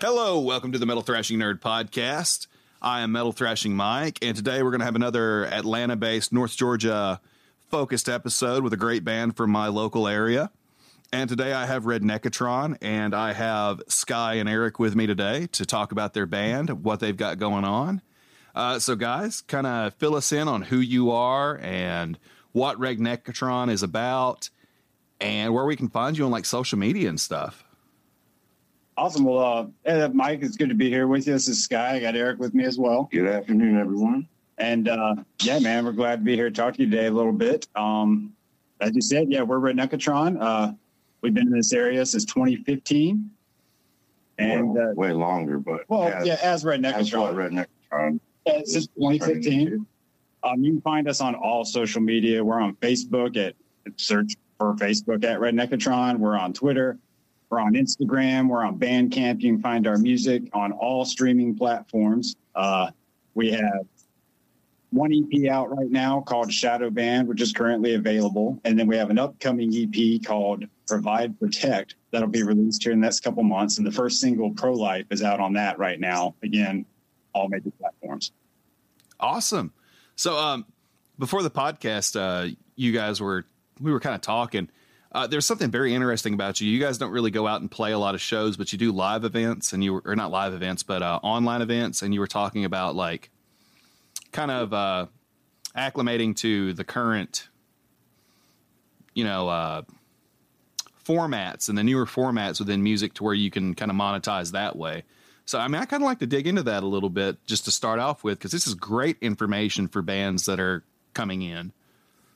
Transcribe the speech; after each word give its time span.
Hello, 0.00 0.38
welcome 0.38 0.70
to 0.70 0.78
the 0.78 0.86
Metal 0.86 1.02
Thrashing 1.02 1.38
Nerd 1.40 1.60
Podcast. 1.60 2.46
I 2.80 3.00
am 3.00 3.12
Metal 3.12 3.32
Thrashing 3.32 3.74
Mike, 3.74 4.18
and 4.22 4.36
today 4.36 4.62
we're 4.62 4.70
going 4.70 4.78
to 4.78 4.84
have 4.84 4.94
another 4.94 5.44
Atlanta 5.46 5.96
based, 5.96 6.32
North 6.32 6.56
Georgia 6.56 7.20
focused 7.68 8.08
episode 8.08 8.62
with 8.62 8.72
a 8.72 8.76
great 8.76 9.04
band 9.04 9.36
from 9.36 9.50
my 9.50 9.66
local 9.66 10.06
area. 10.06 10.52
And 11.12 11.28
today 11.28 11.52
I 11.52 11.66
have 11.66 11.82
Redneckatron, 11.82 12.78
and 12.80 13.12
I 13.12 13.32
have 13.32 13.82
Sky 13.88 14.34
and 14.34 14.48
Eric 14.48 14.78
with 14.78 14.94
me 14.94 15.08
today 15.08 15.48
to 15.48 15.66
talk 15.66 15.90
about 15.90 16.14
their 16.14 16.26
band, 16.26 16.84
what 16.84 17.00
they've 17.00 17.16
got 17.16 17.38
going 17.40 17.64
on. 17.64 18.02
Uh, 18.54 18.78
so, 18.78 18.94
guys, 18.94 19.40
kind 19.40 19.66
of 19.66 19.94
fill 19.94 20.14
us 20.14 20.30
in 20.30 20.46
on 20.46 20.62
who 20.62 20.78
you 20.78 21.10
are 21.10 21.58
and 21.58 22.20
what 22.52 22.78
Redneckatron 22.78 23.68
is 23.68 23.82
about, 23.82 24.48
and 25.20 25.52
where 25.52 25.64
we 25.64 25.74
can 25.74 25.88
find 25.88 26.16
you 26.16 26.24
on 26.24 26.30
like 26.30 26.44
social 26.44 26.78
media 26.78 27.08
and 27.08 27.20
stuff. 27.20 27.64
Awesome. 28.96 29.24
Well, 29.24 29.72
uh, 29.86 30.08
Mike, 30.12 30.42
it's 30.42 30.56
good 30.56 30.68
to 30.68 30.74
be 30.74 30.90
here 30.90 31.06
with 31.06 31.26
you. 31.26 31.32
This 31.32 31.48
is 31.48 31.64
Sky. 31.64 31.96
I 31.96 32.00
got 32.00 32.14
Eric 32.14 32.38
with 32.38 32.52
me 32.52 32.64
as 32.64 32.78
well. 32.78 33.08
Good 33.10 33.26
afternoon, 33.26 33.78
everyone. 33.78 34.28
And 34.58 34.86
uh, 34.88 35.16
yeah, 35.42 35.58
man, 35.60 35.86
we're 35.86 35.92
glad 35.92 36.16
to 36.16 36.24
be 36.24 36.36
here 36.36 36.50
to 36.50 36.54
talk 36.54 36.74
to 36.74 36.82
you 36.82 36.90
today 36.90 37.06
a 37.06 37.10
little 37.10 37.32
bit. 37.32 37.66
Um, 37.74 38.34
as 38.80 38.94
you 38.94 39.00
said, 39.00 39.30
yeah, 39.30 39.42
we're 39.42 39.60
Redneckatron. 39.60 40.36
Uh, 40.38 40.72
we've 41.22 41.32
been 41.32 41.46
in 41.46 41.54
this 41.54 41.72
area 41.72 42.04
since 42.04 42.26
2015. 42.26 43.30
And 44.38 44.74
well, 44.74 44.90
uh, 44.90 44.94
way 44.94 45.12
longer, 45.12 45.58
but 45.58 45.88
well, 45.88 46.04
as, 46.04 46.26
yeah, 46.26 46.38
as 46.42 46.64
Redneckatron. 46.64 47.34
Red 47.34 47.52
Neckatron. 47.52 48.20
Yeah, 48.46 48.60
since 48.64 48.88
2015. 48.88 49.86
Um, 50.44 50.62
you 50.62 50.72
can 50.72 50.80
find 50.82 51.08
us 51.08 51.20
on 51.20 51.34
all 51.34 51.64
social 51.64 52.02
media. 52.02 52.44
We're 52.44 52.60
on 52.60 52.74
Facebook 52.76 53.36
at 53.36 53.54
search 53.96 54.34
for 54.58 54.74
Facebook 54.74 55.24
at 55.24 55.38
Redneckatron. 55.38 56.18
We're 56.18 56.36
on 56.36 56.52
Twitter 56.52 56.98
we're 57.52 57.60
on 57.60 57.74
Instagram. 57.74 58.48
We're 58.48 58.64
on 58.64 58.78
Bandcamp. 58.78 59.42
You 59.42 59.52
can 59.52 59.60
find 59.60 59.86
our 59.86 59.98
music 59.98 60.44
on 60.54 60.72
all 60.72 61.04
streaming 61.04 61.54
platforms. 61.54 62.34
Uh, 62.54 62.90
we 63.34 63.52
have 63.52 63.86
one 64.88 65.12
EP 65.12 65.50
out 65.50 65.70
right 65.76 65.90
now 65.90 66.22
called 66.22 66.50
Shadow 66.50 66.88
Band, 66.88 67.28
which 67.28 67.42
is 67.42 67.52
currently 67.52 67.94
available. 67.94 68.58
And 68.64 68.78
then 68.78 68.86
we 68.86 68.96
have 68.96 69.10
an 69.10 69.18
upcoming 69.18 69.70
EP 69.74 70.24
called 70.24 70.64
Provide 70.88 71.38
Protect 71.38 71.94
that'll 72.10 72.28
be 72.28 72.42
released 72.42 72.82
here 72.84 72.92
in 72.92 73.00
the 73.00 73.04
next 73.04 73.20
couple 73.20 73.42
months. 73.42 73.76
And 73.76 73.86
the 73.86 73.92
first 73.92 74.18
single, 74.18 74.50
Pro 74.52 74.72
Life, 74.72 75.04
is 75.10 75.22
out 75.22 75.38
on 75.38 75.52
that 75.52 75.78
right 75.78 76.00
now. 76.00 76.34
Again, 76.42 76.86
all 77.34 77.50
major 77.50 77.70
platforms. 77.78 78.32
Awesome. 79.20 79.74
So, 80.16 80.38
um, 80.38 80.64
before 81.18 81.42
the 81.42 81.50
podcast, 81.50 82.18
uh, 82.18 82.54
you 82.76 82.92
guys 82.92 83.20
were, 83.20 83.44
we 83.78 83.92
were 83.92 84.00
kind 84.00 84.14
of 84.14 84.22
talking 84.22 84.70
uh, 85.12 85.26
there's 85.26 85.46
something 85.46 85.70
very 85.70 85.94
interesting 85.94 86.34
about 86.34 86.60
you. 86.60 86.68
You 86.70 86.80
guys 86.80 86.98
don't 86.98 87.12
really 87.12 87.30
go 87.30 87.46
out 87.46 87.60
and 87.60 87.70
play 87.70 87.92
a 87.92 87.98
lot 87.98 88.14
of 88.14 88.20
shows, 88.20 88.56
but 88.56 88.72
you 88.72 88.78
do 88.78 88.92
live 88.92 89.24
events, 89.24 89.72
and 89.72 89.84
you 89.84 90.00
or 90.04 90.16
not 90.16 90.30
live 90.30 90.54
events, 90.54 90.82
but 90.82 91.02
uh, 91.02 91.20
online 91.22 91.60
events, 91.60 92.02
and 92.02 92.14
you 92.14 92.20
were 92.20 92.26
talking 92.26 92.64
about 92.64 92.96
like 92.96 93.30
kind 94.32 94.50
of 94.50 94.72
uh, 94.72 95.06
acclimating 95.76 96.34
to 96.36 96.72
the 96.72 96.84
current, 96.84 97.48
you 99.14 99.24
know, 99.24 99.48
uh, 99.48 99.82
formats 101.04 101.68
and 101.68 101.76
the 101.76 101.84
newer 101.84 102.06
formats 102.06 102.58
within 102.58 102.82
music 102.82 103.12
to 103.14 103.24
where 103.24 103.34
you 103.34 103.50
can 103.50 103.74
kind 103.74 103.90
of 103.90 103.96
monetize 103.96 104.52
that 104.52 104.76
way. 104.76 105.02
So, 105.44 105.58
I 105.58 105.68
mean, 105.68 105.82
I 105.82 105.84
kind 105.84 106.02
of 106.02 106.06
like 106.06 106.20
to 106.20 106.26
dig 106.26 106.46
into 106.46 106.62
that 106.62 106.82
a 106.82 106.86
little 106.86 107.10
bit 107.10 107.44
just 107.46 107.64
to 107.66 107.70
start 107.70 107.98
off 107.98 108.24
with 108.24 108.38
because 108.38 108.52
this 108.52 108.66
is 108.66 108.74
great 108.74 109.18
information 109.20 109.88
for 109.88 110.00
bands 110.00 110.46
that 110.46 110.60
are 110.60 110.84
coming 111.14 111.42
in. 111.42 111.72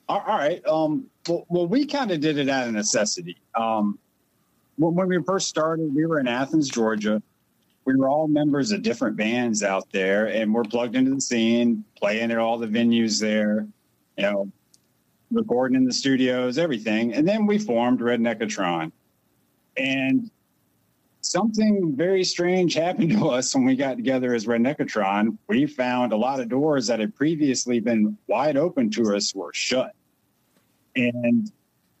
All 0.09 0.23
right. 0.25 0.65
Um, 0.65 1.07
well, 1.27 1.45
well, 1.49 1.67
we 1.67 1.85
kind 1.85 2.11
of 2.11 2.21
did 2.21 2.37
it 2.37 2.49
out 2.49 2.67
of 2.67 2.73
necessity. 2.73 3.37
Um, 3.55 3.99
when 4.77 5.07
we 5.07 5.21
first 5.23 5.49
started, 5.49 5.93
we 5.93 6.05
were 6.05 6.19
in 6.19 6.27
Athens, 6.27 6.69
Georgia. 6.69 7.21
We 7.85 7.95
were 7.95 8.09
all 8.09 8.27
members 8.27 8.71
of 8.71 8.83
different 8.83 9.17
bands 9.17 9.63
out 9.63 9.91
there, 9.91 10.27
and 10.27 10.53
we're 10.53 10.63
plugged 10.63 10.95
into 10.95 11.15
the 11.15 11.21
scene, 11.21 11.83
playing 11.97 12.31
at 12.31 12.37
all 12.37 12.57
the 12.57 12.67
venues 12.67 13.19
there, 13.19 13.67
you 14.17 14.23
know, 14.23 14.51
recording 15.31 15.77
in 15.77 15.85
the 15.85 15.93
studios, 15.93 16.57
everything. 16.57 17.13
And 17.13 17.27
then 17.27 17.45
we 17.45 17.57
formed 17.57 17.99
Redneckatron. 17.99 18.91
And 19.77 20.29
something 21.21 21.95
very 21.95 22.23
strange 22.23 22.73
happened 22.73 23.11
to 23.11 23.29
us 23.29 23.53
when 23.53 23.65
we 23.65 23.75
got 23.75 23.95
together 23.95 24.33
as 24.33 24.45
Redneckatron. 24.45 25.37
We 25.47 25.65
found 25.65 26.13
a 26.13 26.17
lot 26.17 26.39
of 26.39 26.49
doors 26.49 26.87
that 26.87 26.99
had 26.99 27.15
previously 27.15 27.79
been 27.79 28.17
wide 28.27 28.57
open 28.57 28.89
to 28.91 29.15
us 29.15 29.33
were 29.35 29.53
shut. 29.53 29.93
And 30.97 31.51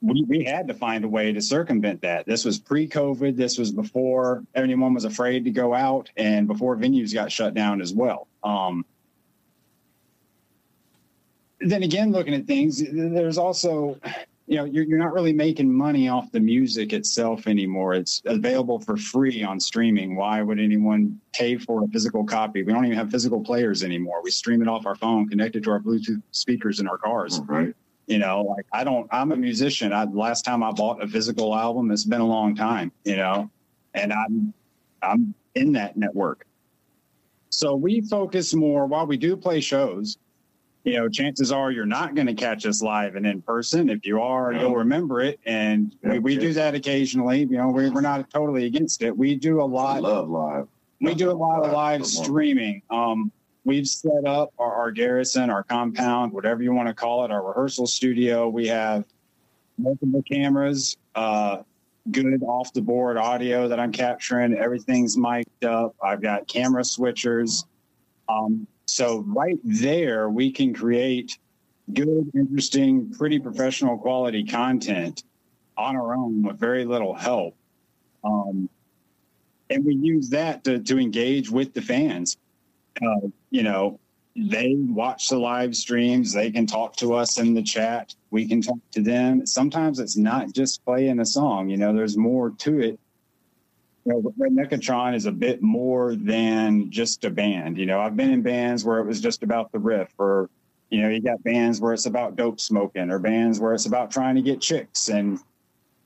we, 0.01 0.23
we 0.27 0.43
had 0.43 0.67
to 0.67 0.73
find 0.73 1.03
a 1.03 1.07
way 1.07 1.31
to 1.33 1.41
circumvent 1.41 2.01
that. 2.01 2.25
This 2.25 2.45
was 2.45 2.59
pre 2.59 2.87
COVID. 2.87 3.35
This 3.35 3.57
was 3.57 3.71
before 3.71 4.43
anyone 4.55 4.93
was 4.93 5.05
afraid 5.05 5.45
to 5.45 5.51
go 5.51 5.73
out 5.73 6.09
and 6.17 6.47
before 6.47 6.75
venues 6.77 7.13
got 7.13 7.31
shut 7.31 7.53
down 7.53 7.81
as 7.81 7.93
well. 7.93 8.27
Um, 8.43 8.85
then 11.59 11.83
again, 11.83 12.11
looking 12.11 12.35
at 12.35 12.45
things, 12.45 12.83
there's 12.91 13.39
also, 13.39 13.99
you 14.45 14.57
know, 14.57 14.65
you're, 14.65 14.83
you're 14.83 14.99
not 14.99 15.13
really 15.13 15.33
making 15.33 15.73
money 15.73 16.07
off 16.07 16.31
the 16.31 16.39
music 16.39 16.93
itself 16.93 17.47
anymore. 17.47 17.95
It's 17.95 18.21
available 18.25 18.79
for 18.79 18.95
free 18.95 19.43
on 19.43 19.59
streaming. 19.59 20.15
Why 20.15 20.43
would 20.43 20.59
anyone 20.59 21.19
pay 21.33 21.57
for 21.57 21.83
a 21.83 21.87
physical 21.87 22.23
copy? 22.23 22.61
We 22.61 22.71
don't 22.71 22.85
even 22.85 22.97
have 22.97 23.09
physical 23.09 23.43
players 23.43 23.83
anymore. 23.83 24.21
We 24.23 24.29
stream 24.29 24.61
it 24.61 24.67
off 24.67 24.85
our 24.85 24.95
phone, 24.95 25.27
connected 25.27 25.63
to 25.63 25.71
our 25.71 25.79
Bluetooth 25.79 26.21
speakers 26.31 26.79
in 26.79 26.87
our 26.87 26.99
cars. 26.99 27.39
Right. 27.39 27.73
You 28.07 28.19
know, 28.19 28.41
like 28.41 28.65
I 28.71 28.83
don't, 28.85 29.07
I'm 29.11 29.31
a 29.33 29.35
musician. 29.35 29.91
I, 29.91 30.05
last 30.05 30.43
time 30.43 30.63
I 30.63 30.71
bought 30.71 31.03
a 31.03 31.07
physical 31.07 31.53
album, 31.53 31.91
it's 31.91 32.05
been 32.05 32.21
a 32.21 32.25
long 32.25 32.55
time, 32.55 32.91
you 33.03 33.17
know, 33.17 33.51
and 33.93 34.13
I'm, 34.13 34.53
I'm 35.01 35.33
in 35.55 35.73
that 35.73 35.97
network. 35.97 36.45
So 37.49 37.75
we 37.75 38.01
focus 38.01 38.53
more 38.53 38.85
while 38.85 39.05
we 39.05 39.17
do 39.17 39.35
play 39.35 39.59
shows. 39.59 40.17
You 40.83 40.93
know, 40.93 41.09
chances 41.09 41.51
are 41.51 41.69
you're 41.69 41.85
not 41.85 42.15
going 42.15 42.27
to 42.27 42.33
catch 42.33 42.65
us 42.65 42.81
live 42.81 43.15
and 43.15 43.25
in 43.25 43.41
person. 43.41 43.89
If 43.89 44.05
you 44.05 44.21
are, 44.21 44.53
you'll 44.53 44.75
remember 44.75 45.19
it. 45.19 45.37
And 45.45 45.93
we, 46.01 46.19
we 46.19 46.37
do 46.37 46.53
that 46.53 46.75
occasionally. 46.75 47.39
You 47.39 47.57
know, 47.57 47.67
we, 47.69 47.89
we're 47.89 47.99
not 47.99 48.29
totally 48.29 48.65
against 48.67 49.01
it. 49.01 49.17
We 49.17 49.35
do 49.35 49.61
a 49.61 49.65
lot. 49.65 49.97
I 49.97 49.99
love 49.99 50.29
live. 50.29 50.67
We 51.01 51.13
do 51.13 51.29
a 51.29 51.33
lot 51.33 51.65
of 51.65 51.73
live 51.73 52.05
streaming. 52.05 52.83
Um, 52.89 53.33
we've 53.67 53.87
set 53.87 54.25
up 54.25 54.53
our, 54.57 54.73
our 54.73 54.91
garrison, 54.91 55.49
our 55.49 55.61
compound, 55.61 56.31
whatever 56.31 56.63
you 56.63 56.71
want 56.73 56.87
to 56.87 56.93
call 56.93 57.25
it, 57.25 57.31
our 57.31 57.45
rehearsal 57.45 57.85
studio. 57.85 58.47
We 58.47 58.65
have 58.67 59.03
multiple 59.77 60.23
cameras, 60.23 60.95
uh, 61.15 61.57
good 62.09 62.41
off 62.43 62.71
the 62.71 62.81
board 62.81 63.17
audio 63.17 63.67
that 63.67 63.77
I'm 63.77 63.91
capturing. 63.91 64.57
Everything's 64.57 65.17
mic'd 65.17 65.65
up. 65.65 65.95
I've 66.01 66.21
got 66.21 66.47
camera 66.47 66.81
switchers. 66.83 67.65
Um, 68.29 68.65
so 68.85 69.25
right 69.27 69.59
there, 69.65 70.29
we 70.29 70.49
can 70.49 70.73
create 70.73 71.37
good, 71.93 72.31
interesting, 72.33 73.11
pretty 73.11 73.37
professional 73.37 73.97
quality 73.97 74.45
content 74.45 75.23
on 75.75 75.97
our 75.97 76.15
own 76.15 76.41
with 76.41 76.57
very 76.57 76.85
little 76.85 77.13
help. 77.13 77.53
Um, 78.23 78.69
and 79.69 79.83
we 79.83 79.95
use 79.95 80.29
that 80.29 80.63
to, 80.63 80.79
to 80.79 80.97
engage 80.97 81.51
with 81.51 81.73
the 81.73 81.81
fans 81.81 82.37
uh, 83.01 83.27
you 83.49 83.63
know, 83.63 83.99
they 84.37 84.75
watch 84.77 85.29
the 85.29 85.37
live 85.37 85.75
streams. 85.75 86.31
They 86.31 86.51
can 86.51 86.67
talk 86.67 86.95
to 86.97 87.13
us 87.15 87.39
in 87.39 87.55
the 87.55 87.63
chat. 87.63 88.13
We 88.29 88.47
can 88.47 88.61
talk 88.61 88.79
to 88.91 89.01
them. 89.01 89.45
Sometimes 89.47 89.99
it's 89.99 90.15
not 90.15 90.53
just 90.53 90.85
playing 90.85 91.19
a 91.19 91.25
song. 91.25 91.69
You 91.69 91.77
know, 91.77 91.93
there's 91.93 92.17
more 92.17 92.51
to 92.51 92.79
it. 92.79 92.99
You 94.05 94.13
know, 94.13 94.33
Redneckatron 94.39 95.15
is 95.15 95.25
a 95.25 95.31
bit 95.31 95.61
more 95.63 96.15
than 96.15 96.91
just 96.91 97.25
a 97.25 97.31
band. 97.31 97.77
You 97.77 97.87
know, 97.87 97.99
I've 97.99 98.15
been 98.15 98.31
in 98.31 98.41
bands 98.41 98.85
where 98.85 98.99
it 98.99 99.05
was 99.05 99.19
just 99.19 99.41
about 99.41 99.71
the 99.71 99.79
riff, 99.79 100.13
or 100.19 100.49
you 100.91 101.01
know, 101.01 101.09
you 101.09 101.19
got 101.19 101.43
bands 101.43 101.81
where 101.81 101.93
it's 101.93 102.05
about 102.05 102.35
dope 102.35 102.59
smoking, 102.59 103.09
or 103.09 103.19
bands 103.19 103.59
where 103.59 103.73
it's 103.73 103.87
about 103.87 104.11
trying 104.11 104.35
to 104.35 104.41
get 104.41 104.61
chicks. 104.61 105.09
And 105.09 105.39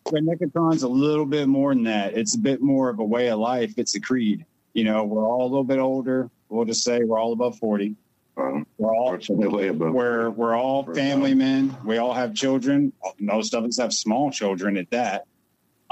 Redneckatron's 0.05 0.83
a 0.83 0.87
little 0.87 1.25
bit 1.25 1.47
more 1.47 1.73
than 1.73 1.83
that. 1.83 2.17
It's 2.17 2.35
a 2.35 2.39
bit 2.39 2.61
more 2.61 2.89
of 2.89 2.99
a 2.99 3.03
way 3.03 3.29
of 3.29 3.39
life. 3.39 3.73
It's 3.77 3.93
a 3.95 3.99
creed. 3.99 4.45
You 4.73 4.85
know, 4.85 5.03
we're 5.03 5.27
all 5.27 5.43
a 5.43 5.49
little 5.49 5.65
bit 5.65 5.79
older 5.79 6.31
we'll 6.51 6.65
just 6.65 6.83
say 6.83 6.99
we're 7.03 7.19
all 7.19 7.33
above 7.33 7.57
40. 7.57 7.95
Um, 8.37 8.65
We're 8.77 8.95
all 8.95 9.09
fortunately 9.09 9.67
above. 9.67 9.93
we're 9.93 10.29
we're 10.29 10.55
all 10.55 10.83
family 10.93 11.33
men. 11.33 11.75
We 11.83 11.97
all 11.97 12.13
have 12.13 12.33
children. 12.33 12.93
Most 13.19 13.53
of 13.53 13.65
us 13.65 13.77
have 13.77 13.93
small 13.93 14.31
children 14.31 14.77
at 14.77 14.89
that. 14.91 15.25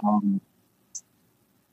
Um, 0.03 0.39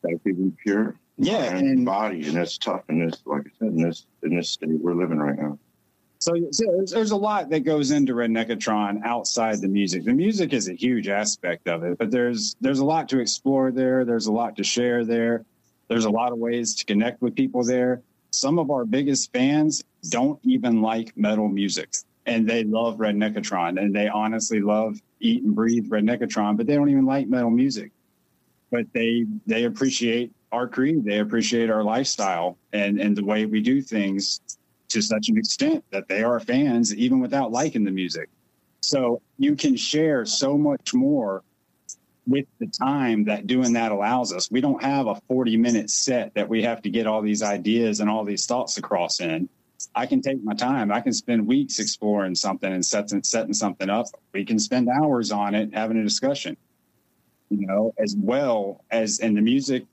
keep 0.05 0.23
them 0.25 0.57
pure. 0.63 0.97
Yeah, 1.19 1.53
mind, 1.53 1.67
and 1.69 1.87
body, 1.87 2.27
and 2.27 2.37
that's 2.37 2.59
tough 2.59 2.83
in 2.89 3.07
this, 3.07 3.23
like 3.25 3.43
I 3.47 3.51
said, 3.59 3.69
in 3.69 3.83
this 3.83 4.07
in 4.25 4.37
this 4.37 4.51
state 4.51 4.69
we're 4.71 4.95
living 4.95 5.19
right 5.19 5.39
now. 5.39 5.57
So, 6.19 6.33
so 6.51 6.65
there's, 6.67 6.91
there's 6.91 7.11
a 7.13 7.17
lot 7.17 7.49
that 7.51 7.61
goes 7.61 7.93
into 7.93 8.15
Redneckatron 8.15 9.03
outside 9.05 9.61
the 9.61 9.69
music. 9.69 10.05
The 10.05 10.13
music 10.13 10.53
is 10.53 10.69
a 10.69 10.75
huge 10.75 11.09
aspect 11.09 11.69
of 11.69 11.85
it, 11.85 11.97
but 11.97 12.11
there's 12.11 12.57
there's 12.61 12.81
a 12.81 12.85
lot 12.85 13.09
to 13.11 13.21
explore 13.21 13.71
there. 13.71 14.05
There's 14.05 14.27
a 14.27 14.33
lot 14.33 14.57
to 14.57 14.65
share 14.65 15.05
there. 15.05 15.45
There's 15.89 16.07
a 16.07 16.11
lot 16.11 16.33
of 16.33 16.39
ways 16.39 16.75
to 16.75 16.85
connect 16.85 17.23
with 17.23 17.37
people 17.37 17.63
there. 17.63 18.03
Some 18.37 18.59
of 18.59 18.71
our 18.71 18.85
biggest 18.85 19.33
fans 19.33 19.83
don't 20.11 20.39
even 20.43 20.83
like 20.83 21.17
metal 21.17 21.49
music, 21.49 21.95
and 22.27 22.47
they 22.47 22.65
love 22.65 22.99
Redneckatron, 22.99 23.81
and 23.81 23.97
they 23.97 24.09
honestly 24.09 24.61
love 24.61 25.01
eat 25.21 25.43
and 25.43 25.55
breathe 25.55 25.89
Redneckatron, 25.89 26.59
but 26.59 26.67
they 26.67 26.75
don't 26.75 26.91
even 26.91 27.07
like 27.07 27.29
metal 27.29 27.49
music. 27.49 27.93
But 28.71 28.93
they 28.93 29.25
they 29.47 29.65
appreciate 29.65 30.33
our 30.53 30.69
creed, 30.69 31.03
they 31.03 31.21
appreciate 31.21 31.71
our 31.71 31.83
lifestyle, 31.83 32.59
and 32.75 33.01
and 33.01 33.17
the 33.17 33.25
way 33.25 33.47
we 33.47 33.63
do 33.63 33.81
things 33.81 34.39
to 34.91 35.01
such 35.01 35.31
an 35.31 35.39
extent 35.39 35.83
that 35.91 36.07
they 36.07 36.23
are 36.23 36.39
fans 36.39 36.95
even 36.95 37.21
without 37.21 37.53
liking 37.53 37.85
the 37.85 37.91
music. 37.91 38.29
So 38.81 39.23
you 39.39 39.57
can 39.57 39.77
share 39.77 40.27
so 40.27 40.59
much 40.59 40.93
more 40.93 41.43
with 42.27 42.47
the 42.59 42.67
time 42.67 43.25
that 43.25 43.47
doing 43.47 43.73
that 43.75 43.93
allows 43.93 44.33
us. 44.33 44.51
We 44.51 44.61
don't 44.61 44.83
have 44.83 45.07
a 45.07 45.15
40 45.29 45.57
minute 45.57 45.91
set 45.91 46.35
that 46.35 46.49
we 46.49 46.63
have 46.63 46.83
to 46.83 46.91
get 46.91 47.07
all 47.07 47.23
these 47.23 47.43
ideas 47.43 48.01
and 48.01 48.11
all 48.11 48.25
these 48.25 48.47
thoughts 48.47 48.79
across 48.79 49.21
in. 49.21 49.49
I 49.95 50.07
can 50.07 50.21
take 50.21 50.43
my 50.43 50.55
time. 50.55 50.91
I 50.91 51.01
can 51.01 51.13
spend 51.13 51.47
weeks 51.47 51.79
exploring 51.79 52.35
something 52.35 52.73
and 52.73 52.85
setting, 52.85 53.23
setting 53.23 53.55
something 53.55 53.89
up. 53.89 54.07
We 54.33 54.45
can 54.45 54.59
spend 54.59 54.89
hours 54.89 55.31
on 55.31 55.55
it 55.55 55.73
having 55.73 55.99
a 55.99 56.03
discussion, 56.03 56.57
you 57.51 57.67
know, 57.67 57.95
as 57.99 58.17
well 58.19 58.85
as, 58.91 59.21
and 59.21 59.37
the 59.37 59.43
music 59.43 59.85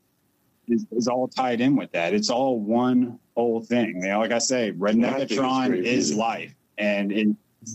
is, 0.68 0.86
is 0.92 1.08
all 1.08 1.28
tied 1.28 1.62
in 1.62 1.76
with 1.76 1.92
that. 1.92 2.14
It's 2.14 2.30
all 2.30 2.60
one 2.60 3.20
whole 3.36 3.62
thing. 3.62 4.02
You 4.02 4.10
know, 4.10 4.20
like 4.20 4.32
I 4.32 4.40
say, 4.40 4.72
Redneckatron 4.72 5.84
is 5.84 6.14
life, 6.16 6.56
and 6.78 7.12
it 7.12 7.28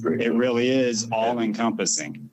it 0.05 0.35
really 0.35 0.69
is 0.69 1.09
all 1.11 1.39
encompassing. 1.39 2.29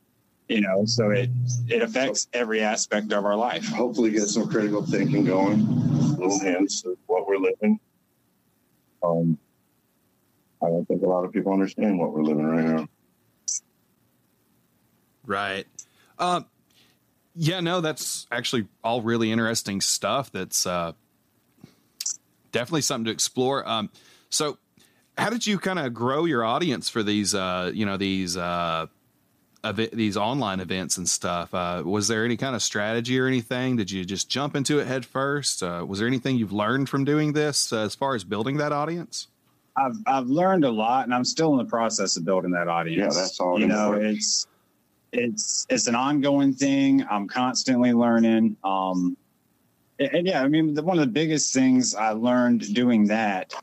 You 0.48 0.62
know, 0.62 0.86
so 0.86 1.10
it 1.10 1.30
it 1.68 1.82
affects 1.82 2.28
every 2.32 2.62
aspect 2.62 3.12
of 3.12 3.26
our 3.26 3.36
life. 3.36 3.68
Hopefully, 3.68 4.12
get 4.12 4.28
some 4.28 4.48
critical 4.48 4.86
thinking 4.86 5.26
going. 5.26 5.66
Little 6.18 6.40
hints 6.40 6.86
of 6.86 6.98
what 7.08 7.28
we're 7.28 7.38
living. 7.38 7.80
Um, 9.04 9.38
I 10.62 10.68
don't 10.68 10.88
think 10.88 11.02
a 11.02 11.08
lot 11.08 11.26
of 11.26 11.32
people 11.32 11.52
understand 11.52 12.00
what 12.00 12.12
we're 12.12 12.24
living 12.24 12.46
right 12.46 12.66
now. 12.66 12.88
Right. 15.26 15.66
Um, 16.20 16.46
yeah, 17.36 17.60
no, 17.60 17.82
that's 17.82 18.28
actually 18.32 18.68
all 18.84 19.02
really 19.02 19.32
interesting 19.32 19.82
stuff. 19.82 20.32
That's 20.32 20.66
uh, 20.66 20.94
definitely 22.52 22.82
something 22.82 23.06
to 23.06 23.12
explore. 23.12 23.68
Um, 23.68 23.90
so, 24.30 24.58
how 25.18 25.30
did 25.30 25.46
you 25.46 25.60
kind 25.60 25.80
of 25.80 25.94
grow 25.94 26.26
your 26.26 26.44
audience 26.44 26.90
for 26.90 27.04
these, 27.04 27.36
uh, 27.36 27.72
you 27.74 27.86
know, 27.86 27.98
these 27.98 28.38
uh, 28.38 28.88
ev- 28.88 28.90
these 29.72 30.18
online 30.18 30.60
events 30.60 30.98
and 30.98 31.08
stuff? 31.08 31.54
Uh, 31.54 31.82
was 31.86 32.08
there 32.08 32.26
any 32.26 32.38
kind 32.38 32.56
of 32.56 32.62
strategy 32.62 33.20
or 33.20 33.28
anything? 33.28 33.76
Did 33.76 33.92
you 33.92 34.06
just 34.06 34.30
jump 34.30 34.56
into 34.56 34.80
it 34.80 34.88
head 34.88 35.06
first? 35.06 35.64
Uh, 35.64 35.86
was 35.88 36.00
there 36.00 36.08
anything 36.08 36.38
you've 36.38 36.54
learned 36.54 36.90
from 36.90 37.04
doing 37.06 37.34
this 37.34 37.72
uh, 37.74 37.80
as 37.80 37.96
far 37.96 38.16
as 38.16 38.24
building 38.24 38.58
that 38.58 38.72
audience? 38.72 39.28
I've 39.78 39.98
I've 40.06 40.28
learned 40.28 40.64
a 40.64 40.72
lot, 40.72 41.06
and 41.06 41.14
I'm 41.14 41.26
still 41.26 41.52
in 41.54 41.58
the 41.58 41.70
process 41.70 42.16
of 42.16 42.26
building 42.26 42.52
that 42.52 42.68
audience. 42.68 43.16
Yeah, 43.16 43.22
that's 43.22 43.40
all 43.40 43.60
You 43.60 43.68
know, 43.68 43.92
work. 43.92 44.04
it's 44.04 44.48
it's 45.12 45.66
it's 45.70 45.88
an 45.88 45.96
ongoing 45.96 46.54
thing. 46.54 47.06
I'm 47.10 47.28
constantly 47.28 47.94
learning. 47.94 48.56
Um, 48.64 49.18
and, 50.00 50.14
and 50.14 50.28
yeah, 50.28 50.42
I 50.44 50.48
mean, 50.48 50.74
the, 50.74 50.84
one 50.84 50.98
of 50.98 51.06
the 51.06 51.12
biggest 51.12 51.54
things 51.54 51.94
I 51.96 52.12
learned 52.12 52.74
doing 52.74 53.06
that, 53.08 53.54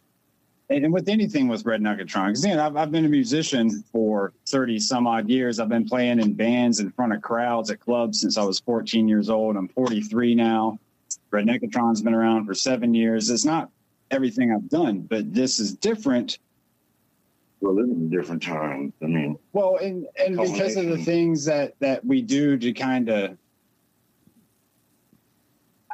and, 0.73 0.93
with 0.93 1.09
anything 1.09 1.49
with 1.49 1.65
Redneckatron, 1.65 2.29
because 2.29 2.45
you 2.45 2.55
know, 2.55 2.67
I've, 2.67 2.77
I've 2.77 2.91
been 2.91 3.05
a 3.05 3.09
musician 3.09 3.83
for 3.93 4.33
30 4.49 4.79
some 4.81 5.07
odd 5.07 5.29
years. 5.29 5.59
I've 5.59 5.69
been 5.69 5.87
playing 5.87 6.21
in 6.21 6.35
bands 6.35 6.81
in 6.81 6.91
front 6.91 7.13
of 7.13 7.23
crowds 7.23 7.71
at 7.71 7.81
clubs 7.81 8.21
since 8.21 8.39
I 8.39 8.45
was 8.45 8.61
14 8.61 9.09
years 9.09 9.29
old. 9.29 9.57
I'm 9.57 9.69
43 9.69 10.35
now. 10.35 10.79
Redneckatron's 11.31 12.03
been 12.03 12.15
around 12.15 12.47
for 12.47 12.55
seven 12.55 12.95
years. 12.95 13.31
It's 13.31 13.45
not 13.45 13.71
everything 14.11 14.53
I've 14.53 14.69
done, 14.69 15.01
but 15.01 15.33
this 15.33 15.59
is 15.59 15.75
different 15.75 16.39
We're 17.61 17.73
living 17.73 17.93
in 17.93 18.11
different 18.11 18.43
times. 18.43 18.93
I 19.03 19.07
mean, 19.07 19.39
well, 19.53 19.77
and 19.77 20.07
and 20.19 20.37
because 20.37 20.77
of 20.77 20.87
the 20.87 20.99
things 20.99 21.45
that 21.47 21.75
that 21.81 22.05
we 22.05 22.23
do 22.23 22.57
to 22.59 22.73
kind 22.73 23.09
of, 23.09 23.39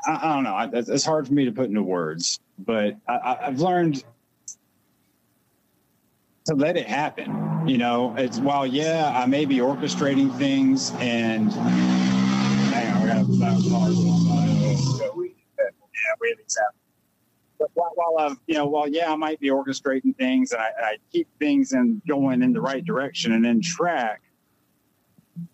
I, 0.06 0.18
I 0.22 0.34
don't 0.34 0.44
know. 0.44 0.54
I, 0.54 0.68
it's 0.72 1.04
hard 1.04 1.26
for 1.26 1.34
me 1.34 1.44
to 1.44 1.52
put 1.52 1.68
into 1.68 1.82
words, 1.82 2.40
but 2.58 2.96
I, 3.06 3.38
I've 3.42 3.60
learned 3.60 4.02
to 6.48 6.54
let 6.54 6.78
it 6.78 6.86
happen. 6.86 7.68
You 7.68 7.76
know, 7.76 8.14
it's 8.16 8.38
while 8.38 8.66
yeah, 8.66 9.12
I 9.14 9.26
may 9.26 9.44
be 9.44 9.58
orchestrating 9.58 10.36
things, 10.38 10.92
and 10.98 11.52
hang 11.52 13.10
on, 13.10 13.28
we 13.28 13.38
got 13.38 13.56
a. 13.56 13.60
Yeah, 14.98 15.10
we 15.14 16.28
have 16.30 16.38
happen. 16.38 16.80
But 17.58 17.70
while, 17.74 17.92
while 17.96 18.14
I'm, 18.18 18.40
you 18.46 18.54
know, 18.54 18.66
while 18.66 18.88
yeah, 18.88 19.12
I 19.12 19.16
might 19.16 19.40
be 19.40 19.48
orchestrating 19.48 20.16
things 20.16 20.52
and 20.52 20.62
I, 20.62 20.70
I 20.80 20.96
keep 21.12 21.28
things 21.38 21.72
and 21.72 22.00
going 22.08 22.42
in 22.42 22.52
the 22.52 22.60
right 22.60 22.84
direction 22.84 23.32
and 23.32 23.44
in 23.44 23.60
track, 23.60 24.22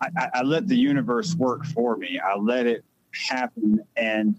I, 0.00 0.08
I, 0.17 0.29
I 0.35 0.43
let 0.43 0.69
the 0.69 0.76
universe 0.76 1.35
work 1.35 1.64
for 1.64 1.97
me. 1.97 2.20
I 2.20 2.37
let 2.37 2.67
it 2.67 2.85
happen, 3.29 3.81
and 3.97 4.38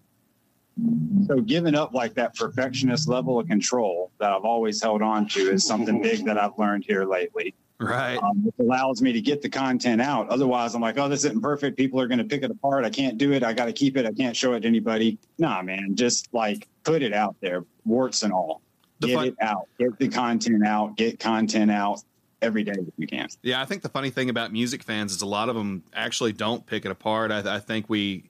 so 1.27 1.39
giving 1.39 1.73
up 1.75 1.93
like 1.93 2.13
that 2.15 2.35
perfectionist 2.35 3.07
level 3.07 3.39
of 3.39 3.47
control 3.47 4.11
that 4.19 4.31
I've 4.31 4.43
always 4.43 4.81
held 4.81 5.01
on 5.01 5.27
to 5.29 5.39
is 5.51 5.65
something 5.65 6.01
big 6.01 6.25
that 6.25 6.37
I've 6.37 6.57
learned 6.57 6.83
here 6.85 7.05
lately 7.05 7.55
Right. 7.79 8.17
um, 8.17 8.43
which 8.43 8.55
allows 8.59 9.01
me 9.01 9.11
to 9.11 9.19
get 9.19 9.41
the 9.41 9.49
content 9.49 10.01
out. 10.01 10.29
Otherwise, 10.29 10.75
I'm 10.75 10.81
like, 10.81 10.97
oh, 10.97 11.09
this 11.09 11.25
isn't 11.25 11.41
perfect. 11.41 11.75
People 11.75 11.99
are 11.99 12.07
going 12.07 12.19
to 12.19 12.23
pick 12.23 12.41
it 12.43 12.49
apart. 12.49 12.85
I 12.85 12.89
can't 12.89 13.17
do 13.17 13.33
it. 13.33 13.43
I 13.43 13.51
got 13.51 13.65
to 13.65 13.73
keep 13.73 13.97
it. 13.97 14.05
I 14.05 14.13
can't 14.13 14.35
show 14.35 14.53
it 14.53 14.61
to 14.61 14.67
anybody. 14.67 15.17
Nah, 15.39 15.61
man, 15.61 15.93
just 15.95 16.33
like 16.33 16.69
put 16.85 17.01
it 17.01 17.13
out 17.13 17.35
there, 17.41 17.65
warts 17.83 18.23
and 18.23 18.31
all. 18.31 18.61
The 18.99 19.07
get 19.07 19.15
fun- 19.15 19.27
it 19.27 19.35
out. 19.41 19.67
Get 19.77 19.99
the 19.99 20.07
content 20.07 20.65
out. 20.65 20.95
Get 20.95 21.19
content 21.19 21.69
out 21.69 22.01
every 22.41 22.63
day 22.63 22.75
if 22.77 22.93
you 22.97 23.07
can. 23.07 23.27
Yeah, 23.43 23.61
I 23.61 23.65
think 23.65 23.81
the 23.81 23.89
funny 23.89 24.09
thing 24.09 24.29
about 24.29 24.53
music 24.53 24.81
fans 24.81 25.11
is 25.13 25.21
a 25.21 25.25
lot 25.25 25.49
of 25.49 25.55
them 25.55 25.83
actually 25.93 26.31
don't 26.31 26.65
pick 26.65 26.85
it 26.85 26.91
apart. 26.91 27.29
I, 27.29 27.55
I 27.55 27.59
think 27.59 27.89
we 27.89 28.23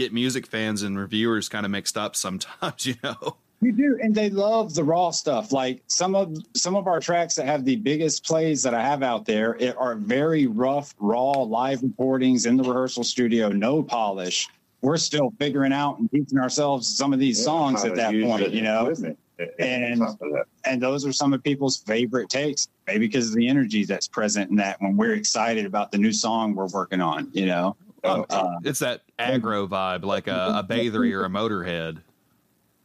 get 0.00 0.12
music 0.12 0.46
fans 0.46 0.82
and 0.82 0.98
reviewers 0.98 1.48
kind 1.48 1.64
of 1.64 1.70
mixed 1.70 1.96
up 1.96 2.16
sometimes, 2.16 2.86
you 2.86 2.94
know. 3.02 3.36
You 3.62 3.72
do, 3.72 3.98
and 4.02 4.14
they 4.14 4.30
love 4.30 4.74
the 4.74 4.82
raw 4.82 5.10
stuff. 5.10 5.52
Like 5.52 5.82
some 5.86 6.14
of 6.14 6.34
some 6.56 6.76
of 6.76 6.86
our 6.86 6.98
tracks 6.98 7.34
that 7.34 7.44
have 7.44 7.66
the 7.66 7.76
biggest 7.76 8.24
plays 8.24 8.62
that 8.62 8.72
I 8.72 8.80
have 8.80 9.02
out 9.02 9.26
there 9.26 9.54
it 9.56 9.76
are 9.76 9.96
very 9.96 10.46
rough, 10.46 10.94
raw 10.98 11.32
live 11.32 11.82
recordings 11.82 12.46
in 12.46 12.56
the 12.56 12.62
rehearsal 12.62 13.04
studio, 13.04 13.50
no 13.50 13.82
polish. 13.82 14.48
We're 14.80 14.96
still 14.96 15.34
figuring 15.38 15.74
out 15.74 15.98
and 15.98 16.10
teaching 16.10 16.38
ourselves 16.38 16.88
some 16.96 17.12
of 17.12 17.18
these 17.18 17.42
songs 17.44 17.84
at 17.84 17.96
that 17.96 18.14
point, 18.22 18.50
you 18.50 18.62
know. 18.62 18.94
And- 19.58 20.00
on 20.00 20.08
top 20.08 20.22
of 20.22 20.32
that. 20.32 20.44
And 20.64 20.82
those 20.82 21.06
are 21.06 21.12
some 21.12 21.32
of 21.32 21.42
people's 21.42 21.78
favorite 21.78 22.28
takes, 22.28 22.68
maybe 22.86 23.06
because 23.06 23.30
of 23.30 23.36
the 23.36 23.48
energy 23.48 23.84
that's 23.84 24.06
present 24.06 24.50
in 24.50 24.56
that 24.56 24.80
when 24.80 24.96
we're 24.96 25.14
excited 25.14 25.64
about 25.64 25.92
the 25.92 25.98
new 25.98 26.12
song 26.12 26.54
we're 26.54 26.66
working 26.66 27.00
on, 27.00 27.30
you 27.32 27.46
know. 27.46 27.76
Um, 28.04 28.24
Uh, 28.30 28.58
it's 28.64 28.78
that 28.80 29.02
aggro 29.18 29.68
vibe, 29.68 30.04
like 30.04 30.26
a, 30.26 30.54
a 30.58 30.66
Bathory 30.68 31.12
or 31.12 31.24
a 31.24 31.28
motorhead. 31.28 31.98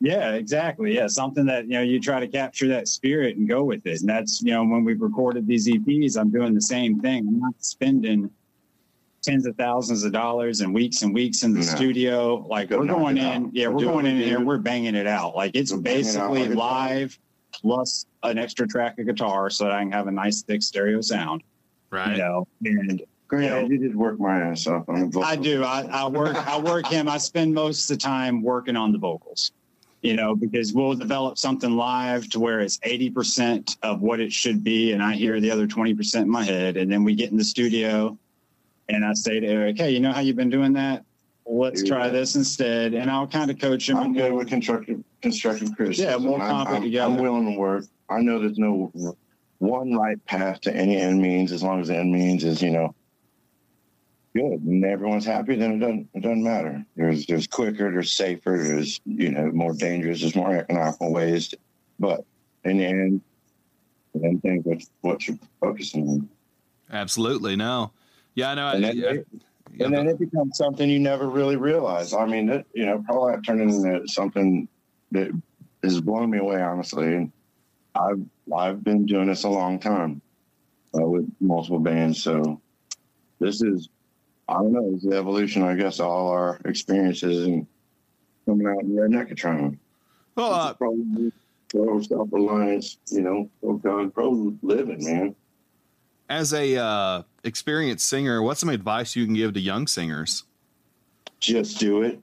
Yeah, 0.01 0.33
exactly. 0.33 0.93
Yeah, 0.93 1.07
something 1.07 1.45
that 1.45 1.65
you 1.65 1.71
know 1.73 1.81
you 1.81 1.99
try 2.01 2.19
to 2.19 2.27
capture 2.27 2.67
that 2.67 2.87
spirit 2.87 3.37
and 3.37 3.47
go 3.47 3.63
with 3.63 3.85
it. 3.87 4.01
And 4.01 4.09
that's 4.09 4.41
you 4.41 4.51
know 4.51 4.63
when 4.63 4.83
we've 4.83 5.01
recorded 5.01 5.47
these 5.47 5.67
EPs, 5.67 6.17
I'm 6.19 6.29
doing 6.31 6.53
the 6.53 6.61
same 6.61 6.99
thing. 6.99 7.25
I'm 7.27 7.39
not 7.39 7.53
spending 7.59 8.29
tens 9.23 9.47
of 9.47 9.55
thousands 9.55 10.03
of 10.03 10.11
dollars 10.11 10.61
and 10.61 10.73
weeks 10.73 11.01
and 11.01 11.13
weeks 11.13 11.43
in 11.43 11.53
the 11.53 11.59
No. 11.61 11.65
studio. 11.65 12.45
Like 12.47 12.69
Go 12.69 12.79
we're 12.79 12.85
going 12.87 13.17
in, 13.17 13.45
out. 13.45 13.55
yeah, 13.55 13.65
Go 13.65 13.71
we're 13.71 13.83
going 13.85 14.05
in 14.05 14.17
here, 14.17 14.39
we're 14.41 14.57
banging 14.59 14.95
it 14.95 15.07
out. 15.07 15.35
Like 15.35 15.55
it's 15.55 15.71
Go 15.71 15.77
bang 15.79 15.93
it 15.93 15.97
basically 15.99 16.45
like 16.49 16.55
live 16.55 17.19
plus 17.53 18.05
an 18.23 18.37
extra 18.37 18.67
track 18.67 18.99
of 18.99 19.05
guitar, 19.07 19.49
so 19.49 19.63
that 19.63 19.71
I 19.73 19.81
can 19.81 19.91
have 19.93 20.07
a 20.07 20.11
nice 20.11 20.43
thick 20.43 20.61
stereo 20.61 20.99
sound. 21.01 21.41
Right. 21.89 22.11
You 22.11 22.17
know, 22.17 22.47
and 22.65 23.01
Grant, 23.27 23.45
Yeah. 23.45 23.61
you 23.61 23.77
did 23.77 23.95
work 23.95 24.19
my 24.19 24.39
ass 24.39 24.67
off 24.67 24.87
on 24.87 24.99
the 24.99 25.05
vocals. 25.07 25.25
I 25.25 25.35
do. 25.35 25.63
I, 25.63 25.81
I 25.91 26.07
work. 26.07 26.35
I 26.47 26.59
work 26.59 26.85
him. 26.87 27.07
I 27.09 27.17
spend 27.17 27.53
most 27.53 27.89
of 27.89 27.97
the 27.97 28.01
time 28.01 28.41
working 28.43 28.75
on 28.75 28.91
the 28.91 28.97
vocals. 28.99 29.51
You 30.01 30.15
know, 30.15 30.35
because 30.35 30.71
we'll 30.71 30.93
develop 30.93 31.39
something 31.39 31.75
live 31.75 32.29
to 32.29 32.39
where 32.39 32.59
it's 32.59 32.79
eighty 32.83 33.09
percent 33.09 33.77
of 33.81 34.01
what 34.01 34.19
it 34.19 34.31
should 34.31 34.63
be, 34.63 34.91
and 34.91 35.01
I 35.01 35.13
hear 35.15 35.39
the 35.39 35.49
other 35.49 35.65
twenty 35.65 35.95
percent 35.95 36.25
in 36.25 36.31
my 36.31 36.43
head, 36.43 36.77
and 36.77 36.91
then 36.91 37.03
we 37.03 37.15
get 37.15 37.31
in 37.31 37.37
the 37.37 37.43
studio, 37.43 38.15
and 38.87 39.03
I 39.03 39.13
say 39.13 39.39
to 39.39 39.47
Eric, 39.47 39.77
"Hey, 39.79 39.89
you 39.91 39.99
know 39.99 40.11
how 40.11 40.19
you've 40.19 40.35
been 40.35 40.51
doing 40.51 40.73
that? 40.73 41.03
Let's 41.47 41.81
Do 41.81 41.87
try 41.89 42.09
this 42.09 42.35
instead." 42.35 42.93
And 42.93 43.09
I'll 43.09 43.25
kind 43.25 43.49
of 43.49 43.57
coach 43.57 43.89
him. 43.89 43.97
I'm 43.97 44.13
good 44.13 44.31
with 44.33 44.47
constructive 44.47 45.03
constructive 45.23 45.75
criticism. 45.75 46.11
Yeah, 46.11 46.17
more 46.17 46.39
I'm- 46.39 46.51
confident 46.51 46.77
I'm, 46.77 46.83
together. 46.83 47.13
I'm 47.15 47.19
willing 47.19 47.51
to 47.51 47.57
work. 47.57 47.85
I 48.07 48.19
know 48.21 48.37
there's 48.37 48.59
no 48.59 48.91
one 49.57 49.93
right 49.95 50.23
path 50.27 50.61
to 50.61 50.75
any 50.75 50.97
end 50.97 51.19
means 51.19 51.51
as 51.51 51.63
long 51.63 51.81
as 51.81 51.87
the 51.87 51.97
end 51.97 52.11
means 52.11 52.43
is, 52.43 52.61
you 52.61 52.69
know, 52.69 52.93
good 54.35 54.61
and 54.61 54.83
everyone's 54.83 55.25
happy, 55.25 55.55
then 55.55 55.73
it 55.73 55.79
doesn't 55.79 56.09
it 56.13 56.21
doesn't 56.21 56.43
matter. 56.43 56.85
There's 56.95 57.25
there's 57.25 57.47
quicker, 57.47 57.91
there's 57.91 58.11
safer, 58.11 58.59
there's 58.61 58.99
you 59.05 59.31
know 59.31 59.51
more 59.51 59.73
dangerous, 59.73 60.21
there's 60.21 60.35
more 60.35 60.55
economical 60.55 61.11
ways. 61.11 61.49
To, 61.49 61.57
but 61.99 62.25
in 62.63 62.77
the 62.77 62.85
end, 62.85 63.21
then 64.13 64.39
think 64.41 64.65
what 64.65 64.83
what 65.01 65.27
you're 65.27 65.39
focusing 65.61 66.07
on. 66.07 66.29
Absolutely, 66.91 67.55
no. 67.55 67.91
Yeah, 68.35 68.51
I 68.51 68.55
know. 68.55 68.67
And 68.67 68.83
then, 68.83 69.03
I, 69.03 69.07
it, 69.07 69.27
and 69.79 69.93
then 69.93 70.07
it 70.07 70.19
becomes 70.19 70.57
something 70.57 70.89
you 70.89 70.99
never 70.99 71.27
really 71.29 71.55
realize. 71.55 72.13
I 72.13 72.25
mean, 72.25 72.49
it, 72.49 72.65
you 72.73 72.85
know, 72.85 73.03
probably 73.05 73.41
turned 73.41 73.61
into 73.61 74.07
something 74.07 74.67
that 75.11 75.31
has 75.83 76.01
blown 76.01 76.29
me 76.29 76.39
away, 76.39 76.61
honestly. 76.61 77.15
And 77.15 77.31
I've 77.95 78.21
I've 78.53 78.83
been 78.83 79.05
doing 79.05 79.27
this 79.27 79.45
a 79.45 79.49
long 79.49 79.79
time 79.79 80.21
uh, 80.93 81.07
with 81.07 81.29
multiple 81.39 81.79
bands, 81.79 82.21
so 82.21 82.61
this 83.39 83.61
is 83.61 83.89
I 84.47 84.53
don't 84.53 84.73
know, 84.73 84.91
it's 84.93 85.03
the 85.03 85.17
evolution, 85.17 85.63
I 85.63 85.75
guess, 85.75 85.99
all 85.99 86.29
our 86.29 86.59
experiences 86.65 87.47
and 87.47 87.65
coming 88.45 88.67
out 88.67 88.83
in 88.83 88.95
Redneckatron. 88.95 89.77
well, 90.35 90.53
uh, 90.53 90.73
probably 90.73 91.31
pro 91.69 92.01
self 92.01 92.29
reliance, 92.31 92.97
you 93.11 93.21
know, 93.21 93.49
pro 93.61 93.73
God, 93.77 94.13
pro 94.13 94.53
living, 94.61 95.03
man. 95.03 95.35
as 96.29 96.53
a 96.53 96.77
uh, 96.77 97.23
experienced 97.43 98.07
singer, 98.07 98.41
what's 98.41 98.59
some 98.59 98.69
advice 98.69 99.15
you 99.15 99.25
can 99.25 99.33
give 99.33 99.53
to 99.53 99.59
young 99.59 99.87
singers? 99.87 100.43
Just 101.39 101.79
do 101.79 102.03
it. 102.03 102.19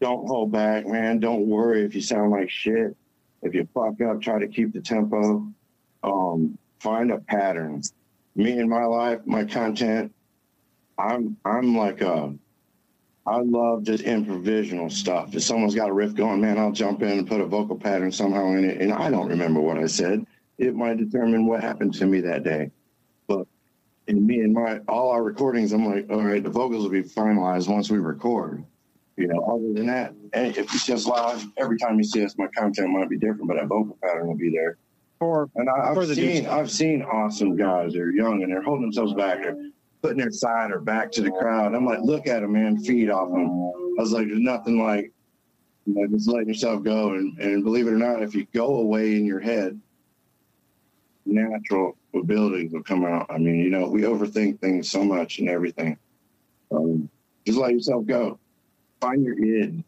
Don't 0.00 0.26
hold 0.26 0.50
back, 0.50 0.86
man. 0.86 1.20
Don't 1.20 1.46
worry 1.46 1.84
if 1.84 1.94
you 1.94 2.00
sound 2.00 2.32
like 2.32 2.50
shit. 2.50 2.96
If 3.42 3.54
you 3.54 3.68
fuck 3.72 4.00
up, 4.00 4.20
try 4.20 4.40
to 4.40 4.48
keep 4.48 4.72
the 4.72 4.80
tempo. 4.80 5.46
Um, 6.02 6.58
find 6.80 7.12
a 7.12 7.18
pattern. 7.18 7.82
Me 8.34 8.58
in 8.58 8.68
my 8.68 8.84
life, 8.84 9.20
my 9.24 9.44
content, 9.44 10.12
I'm 11.02 11.36
I'm 11.44 11.76
like 11.76 12.00
a 12.00 12.34
I 13.26 13.38
love 13.38 13.84
just 13.84 14.04
improvisational 14.04 14.90
stuff. 14.90 15.34
If 15.34 15.42
someone's 15.42 15.74
got 15.74 15.88
a 15.88 15.92
riff 15.92 16.14
going, 16.14 16.40
man, 16.40 16.58
I'll 16.58 16.72
jump 16.72 17.02
in 17.02 17.18
and 17.18 17.28
put 17.28 17.40
a 17.40 17.46
vocal 17.46 17.76
pattern 17.76 18.10
somehow 18.10 18.52
in 18.52 18.64
it. 18.64 18.80
And 18.80 18.92
I 18.92 19.10
don't 19.10 19.28
remember 19.28 19.60
what 19.60 19.78
I 19.78 19.86
said. 19.86 20.26
It 20.58 20.74
might 20.74 20.98
determine 20.98 21.46
what 21.46 21.60
happened 21.60 21.94
to 21.94 22.06
me 22.06 22.20
that 22.22 22.42
day. 22.42 22.70
But 23.28 23.46
in 24.06 24.26
me 24.26 24.40
and 24.40 24.52
my 24.52 24.78
all 24.88 25.10
our 25.10 25.22
recordings, 25.22 25.72
I'm 25.72 25.86
like, 25.86 26.06
all 26.10 26.22
right, 26.22 26.42
the 26.42 26.50
vocals 26.50 26.82
will 26.82 26.90
be 26.90 27.02
finalized 27.02 27.68
once 27.68 27.90
we 27.90 27.98
record. 27.98 28.64
You 29.16 29.28
know, 29.28 29.44
other 29.44 29.74
than 29.74 29.86
that, 29.88 30.14
and 30.32 30.56
if 30.56 30.74
it's 30.74 30.86
just 30.86 31.06
live, 31.06 31.46
every 31.58 31.78
time 31.78 31.98
you 31.98 32.04
see 32.04 32.24
us, 32.24 32.34
my 32.38 32.46
content 32.56 32.90
might 32.90 33.10
be 33.10 33.18
different, 33.18 33.46
but 33.46 33.56
that 33.56 33.66
vocal 33.66 33.98
pattern 34.02 34.26
will 34.26 34.36
be 34.36 34.50
there. 34.50 34.78
For 35.18 35.48
And 35.54 35.68
I, 35.68 35.90
I've 35.90 35.96
the 36.08 36.14
seen. 36.14 36.46
I've 36.46 36.70
seen 36.70 37.02
awesome 37.02 37.54
guys. 37.54 37.92
They're 37.92 38.10
young 38.10 38.42
and 38.42 38.50
they're 38.50 38.62
holding 38.62 38.82
themselves 38.82 39.12
back. 39.14 39.42
They're 39.42 39.70
putting 40.02 40.18
their 40.18 40.32
side 40.32 40.72
or 40.72 40.80
back 40.80 41.12
to 41.12 41.22
the 41.22 41.30
crowd. 41.30 41.74
I'm 41.74 41.86
like, 41.86 42.00
look 42.02 42.26
at 42.26 42.42
them, 42.42 42.52
man, 42.52 42.78
feed 42.78 43.08
off 43.08 43.30
them. 43.30 43.72
I 43.98 44.02
was 44.02 44.12
like, 44.12 44.26
there's 44.26 44.40
nothing 44.40 44.82
like 44.82 45.12
you 45.86 45.94
know, 45.94 46.06
just 46.08 46.28
letting 46.28 46.48
yourself 46.48 46.82
go. 46.82 47.14
And, 47.14 47.38
and 47.38 47.64
believe 47.64 47.86
it 47.86 47.92
or 47.92 47.98
not, 47.98 48.22
if 48.22 48.34
you 48.34 48.46
go 48.52 48.76
away 48.76 49.16
in 49.16 49.24
your 49.24 49.40
head, 49.40 49.80
natural 51.24 51.96
abilities 52.14 52.72
will 52.72 52.82
come 52.82 53.04
out. 53.04 53.26
I 53.30 53.38
mean, 53.38 53.56
you 53.56 53.70
know, 53.70 53.88
we 53.88 54.02
overthink 54.02 54.60
things 54.60 54.90
so 54.90 55.04
much 55.04 55.38
and 55.38 55.48
everything. 55.48 55.96
Um, 56.70 57.08
just 57.46 57.58
let 57.58 57.72
yourself 57.72 58.06
go. 58.06 58.38
Find 59.00 59.24
your 59.24 59.38
id. 59.42 59.82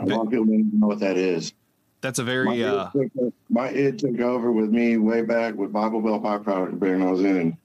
A 0.00 0.06
lot 0.06 0.26
of 0.26 0.30
people 0.30 0.46
don't 0.46 0.54
even 0.54 0.80
know 0.80 0.86
what 0.88 1.00
that 1.00 1.16
is. 1.16 1.52
That's 2.00 2.18
a 2.18 2.24
My 2.24 2.30
very 2.30 2.60
id, 2.60 2.64
uh, 2.64 2.90
took, 2.90 3.34
my 3.50 3.68
id 3.68 3.98
took 3.98 4.20
over 4.20 4.52
with 4.52 4.70
me 4.70 4.96
way 4.96 5.22
back 5.22 5.54
with 5.54 5.72
Bible 5.72 6.00
Belt 6.00 6.22
byproduct 6.22 6.78
band 6.78 7.02
I 7.02 7.10
was 7.10 7.20
in. 7.20 7.36
And 7.36 7.56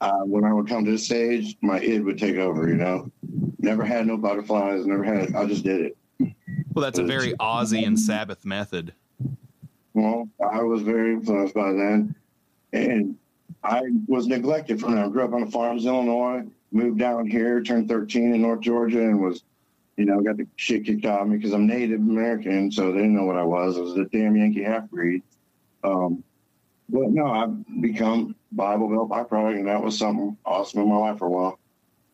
uh, 0.00 0.20
when 0.20 0.44
I 0.44 0.52
would 0.52 0.68
come 0.68 0.84
to 0.84 0.90
the 0.90 0.98
stage, 0.98 1.56
my 1.60 1.80
id 1.80 2.00
would 2.04 2.18
take 2.18 2.36
over, 2.36 2.68
you 2.68 2.76
know. 2.76 3.10
Never 3.58 3.84
had 3.84 4.06
no 4.06 4.16
butterflies, 4.16 4.86
never 4.86 5.02
had, 5.02 5.34
I 5.34 5.46
just 5.46 5.64
did 5.64 5.80
it. 5.80 5.96
well, 6.72 6.84
that's 6.84 6.98
a 6.98 7.04
very 7.04 7.32
Ozzy 7.34 7.86
and 7.86 7.98
Sabbath 7.98 8.44
method. 8.44 8.94
Well, 9.94 10.28
I 10.40 10.62
was 10.62 10.82
very 10.82 11.14
influenced 11.14 11.54
by 11.54 11.72
then. 11.72 12.14
And 12.72 13.16
I 13.64 13.82
was 14.06 14.26
neglected 14.26 14.80
from 14.80 14.94
that. 14.94 15.06
I 15.06 15.08
grew 15.08 15.24
up 15.24 15.32
on 15.32 15.44
the 15.44 15.50
farms 15.50 15.84
in 15.84 15.90
Illinois, 15.92 16.44
moved 16.70 16.98
down 16.98 17.26
here, 17.26 17.60
turned 17.62 17.88
13 17.88 18.34
in 18.34 18.42
North 18.42 18.60
Georgia, 18.60 19.00
and 19.00 19.20
was, 19.20 19.42
you 19.96 20.04
know, 20.04 20.20
got 20.20 20.36
the 20.36 20.46
shit 20.56 20.84
kicked 20.84 21.04
out 21.04 21.22
of 21.22 21.28
me 21.28 21.36
because 21.36 21.52
I'm 21.52 21.66
Native 21.66 22.00
American, 22.00 22.70
so 22.70 22.92
they 22.92 22.98
didn't 22.98 23.16
know 23.16 23.24
what 23.24 23.36
I 23.36 23.42
was. 23.42 23.76
I 23.76 23.80
was 23.80 23.96
a 23.96 24.04
damn 24.04 24.36
Yankee 24.36 24.62
half 24.62 24.88
breed. 24.90 25.22
Um, 25.82 26.22
but 26.88 27.10
no, 27.10 27.26
I've 27.26 27.80
become 27.82 28.34
Bible 28.52 28.88
Belt 28.88 29.08
byproduct, 29.10 29.56
and 29.56 29.66
that 29.68 29.82
was 29.82 29.98
something 29.98 30.36
awesome 30.44 30.80
in 30.82 30.88
my 30.88 30.96
life 30.96 31.18
for 31.18 31.26
a 31.26 31.30
while. 31.30 31.58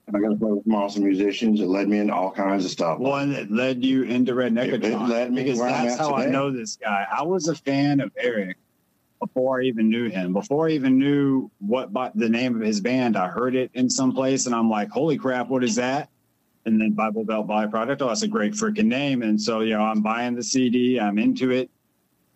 And 0.06 0.16
I 0.16 0.20
got 0.20 0.30
to 0.30 0.36
play 0.36 0.52
with 0.52 0.64
some 0.64 0.74
awesome 0.74 1.04
musicians. 1.04 1.60
It 1.60 1.66
led 1.68 1.88
me 1.88 1.98
into 1.98 2.14
all 2.14 2.30
kinds 2.30 2.64
of 2.64 2.70
stuff. 2.70 2.98
one 2.98 3.32
that 3.32 3.50
led 3.50 3.82
you 3.84 4.02
into 4.02 4.32
Redneck 4.34 4.66
It- 4.72 4.84
it 4.84 4.98
led 4.98 5.32
me 5.32 5.44
because 5.44 5.60
that's 5.60 5.94
at 5.94 5.98
how 5.98 6.14
I 6.14 6.26
know 6.26 6.50
this 6.50 6.76
guy. 6.76 7.06
I 7.10 7.22
was 7.22 7.48
a 7.48 7.54
fan 7.54 8.00
of 8.00 8.10
Eric 8.18 8.58
before 9.20 9.60
I 9.60 9.64
even 9.64 9.88
knew 9.88 10.10
him. 10.10 10.34
Before 10.34 10.68
I 10.68 10.72
even 10.72 10.98
knew 10.98 11.50
what 11.60 11.92
by, 11.92 12.10
the 12.14 12.28
name 12.28 12.54
of 12.54 12.60
his 12.60 12.80
band, 12.80 13.16
I 13.16 13.28
heard 13.28 13.54
it 13.54 13.70
in 13.72 13.88
some 13.88 14.12
place, 14.12 14.44
and 14.44 14.54
I'm 14.54 14.68
like, 14.68 14.90
"Holy 14.90 15.16
crap, 15.16 15.48
what 15.48 15.64
is 15.64 15.76
that?" 15.76 16.10
And 16.66 16.78
then 16.80 16.90
Bible 16.92 17.24
Belt 17.24 17.46
Byproduct. 17.46 18.02
Oh, 18.02 18.08
that's 18.08 18.22
a 18.22 18.28
great 18.28 18.52
freaking 18.52 18.86
name. 18.86 19.22
And 19.22 19.40
so, 19.40 19.60
you 19.60 19.74
know, 19.74 19.82
I'm 19.82 20.02
buying 20.02 20.34
the 20.34 20.42
CD. 20.42 20.98
I'm 21.00 21.18
into 21.18 21.50
it. 21.50 21.70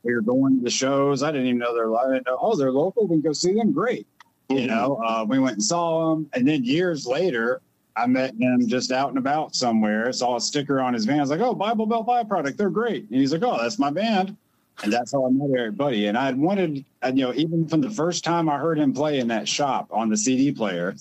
We 0.09 0.15
were 0.15 0.23
going 0.23 0.57
to 0.57 0.65
the 0.65 0.71
shows. 0.71 1.23
I 1.23 1.31
didn't 1.31 1.49
even 1.49 1.59
know 1.59 1.75
they're 1.75 1.87
live. 1.87 2.09
I 2.09 2.13
didn't 2.15 2.27
know, 2.29 2.39
oh, 2.41 2.57
they're 2.57 2.73
local. 2.73 3.07
We 3.07 3.17
can 3.17 3.21
go 3.21 3.35
see 3.35 3.53
them. 3.53 3.73
Great. 3.73 4.07
You 4.49 4.67
know, 4.67 4.99
uh, 5.05 5.27
we 5.29 5.39
went 5.39 5.57
and 5.57 5.63
saw 5.63 6.15
them, 6.15 6.31
And 6.33 6.49
then 6.49 6.65
years 6.65 7.07
later, 7.07 7.61
I 7.95 8.07
met 8.07 8.35
him 8.35 8.67
just 8.67 8.91
out 8.91 9.11
and 9.11 9.19
about 9.19 9.55
somewhere. 9.55 10.11
Saw 10.15 10.37
a 10.37 10.41
sticker 10.41 10.81
on 10.81 10.95
his 10.95 11.05
van. 11.05 11.19
I 11.19 11.21
was 11.21 11.31
like, 11.31 11.41
"Oh, 11.41 11.53
Bible 11.53 11.85
Belt 11.85 12.07
Byproduct, 12.07 12.57
they're 12.57 12.71
great." 12.71 13.11
And 13.11 13.21
he's 13.21 13.33
like, 13.33 13.43
"Oh, 13.43 13.59
that's 13.61 13.79
my 13.79 13.91
band," 13.91 14.35
and 14.83 14.91
that's 14.91 15.13
how 15.13 15.27
I 15.27 15.31
met 15.31 15.51
Eric 15.55 15.77
Buddy. 15.77 16.07
And 16.07 16.17
I 16.17 16.25
had 16.25 16.39
wanted, 16.39 16.77
you 16.77 17.27
know, 17.27 17.35
even 17.35 17.69
from 17.69 17.83
the 17.83 17.91
first 17.91 18.25
time 18.25 18.49
I 18.49 18.57
heard 18.57 18.79
him 18.79 18.95
play 18.95 19.19
in 19.19 19.29
that 19.29 19.47
shop 19.47 19.89
on 19.91 20.09
the 20.09 20.17
CD 20.17 20.53
player, 20.53 20.97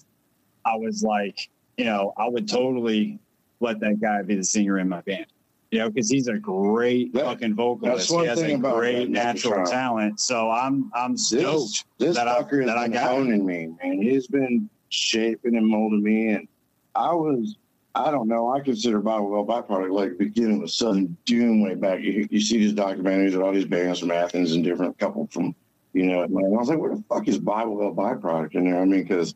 I 0.65 0.75
was 0.75 1.01
like, 1.01 1.47
you 1.77 1.85
know, 1.85 2.13
I 2.17 2.27
would 2.27 2.49
totally 2.49 3.19
let 3.61 3.79
that 3.79 4.01
guy 4.01 4.23
be 4.23 4.35
the 4.35 4.43
singer 4.43 4.77
in 4.79 4.89
my 4.89 4.99
band. 5.01 5.27
You 5.71 5.79
know, 5.79 5.89
because 5.89 6.09
he's 6.09 6.27
a 6.27 6.37
great 6.37 7.13
That- 7.13 7.25
fucking 7.25 7.55
vocalist. 7.55 7.97
that's 7.97 8.11
one 8.11 8.23
he 8.23 8.29
has 8.29 8.39
thing 8.39 8.55
a 8.55 8.59
about 8.59 8.75
great 8.77 9.09
natural 9.09 9.65
talent. 9.65 10.19
So 10.19 10.49
I'm 10.49 10.89
I'm 10.95 11.17
stoked. 11.17 11.43
This, 11.43 11.83
this 11.97 12.15
that 12.15 12.27
I- 12.27 12.41
that 12.65 12.77
I 12.77 12.87
got. 12.87 13.09
honing 13.11 13.45
me, 13.45 13.67
man. 13.83 14.01
He's 14.01 14.27
been 14.27 14.69
shaping 14.89 15.57
and 15.57 15.67
molding 15.67 16.01
me, 16.01 16.29
and 16.29 16.47
I 16.95 17.13
was, 17.13 17.57
I 17.95 18.11
don't 18.11 18.29
know, 18.29 18.49
I 18.49 18.61
consider 18.61 19.01
Bible 19.01 19.43
Belt 19.43 19.67
byproduct 19.67 19.91
like 19.91 20.11
the 20.17 20.25
beginning 20.25 20.63
of 20.63 20.71
Southern 20.71 21.17
Doom 21.25 21.61
way 21.61 21.75
back. 21.75 21.99
You, 22.01 22.27
you 22.31 22.39
see 22.39 22.57
these 22.59 22.73
documentaries 22.73 23.33
of 23.35 23.41
all 23.41 23.51
these 23.51 23.65
bands 23.65 23.99
from 23.99 24.11
Athens 24.11 24.53
and 24.53 24.63
different 24.63 24.97
couple 24.97 25.27
from, 25.27 25.53
you 25.93 26.05
know, 26.05 26.21
Atlanta. 26.21 26.47
I 26.47 26.57
was 26.59 26.69
like, 26.69 26.79
where 26.79 26.95
the 26.95 27.03
fuck 27.09 27.27
is 27.27 27.37
Bible 27.39 27.77
Belt 27.77 27.95
byproduct 27.97 28.55
in 28.55 28.63
there? 28.71 28.79
I 28.81 28.85
mean, 28.85 29.01
because 29.03 29.35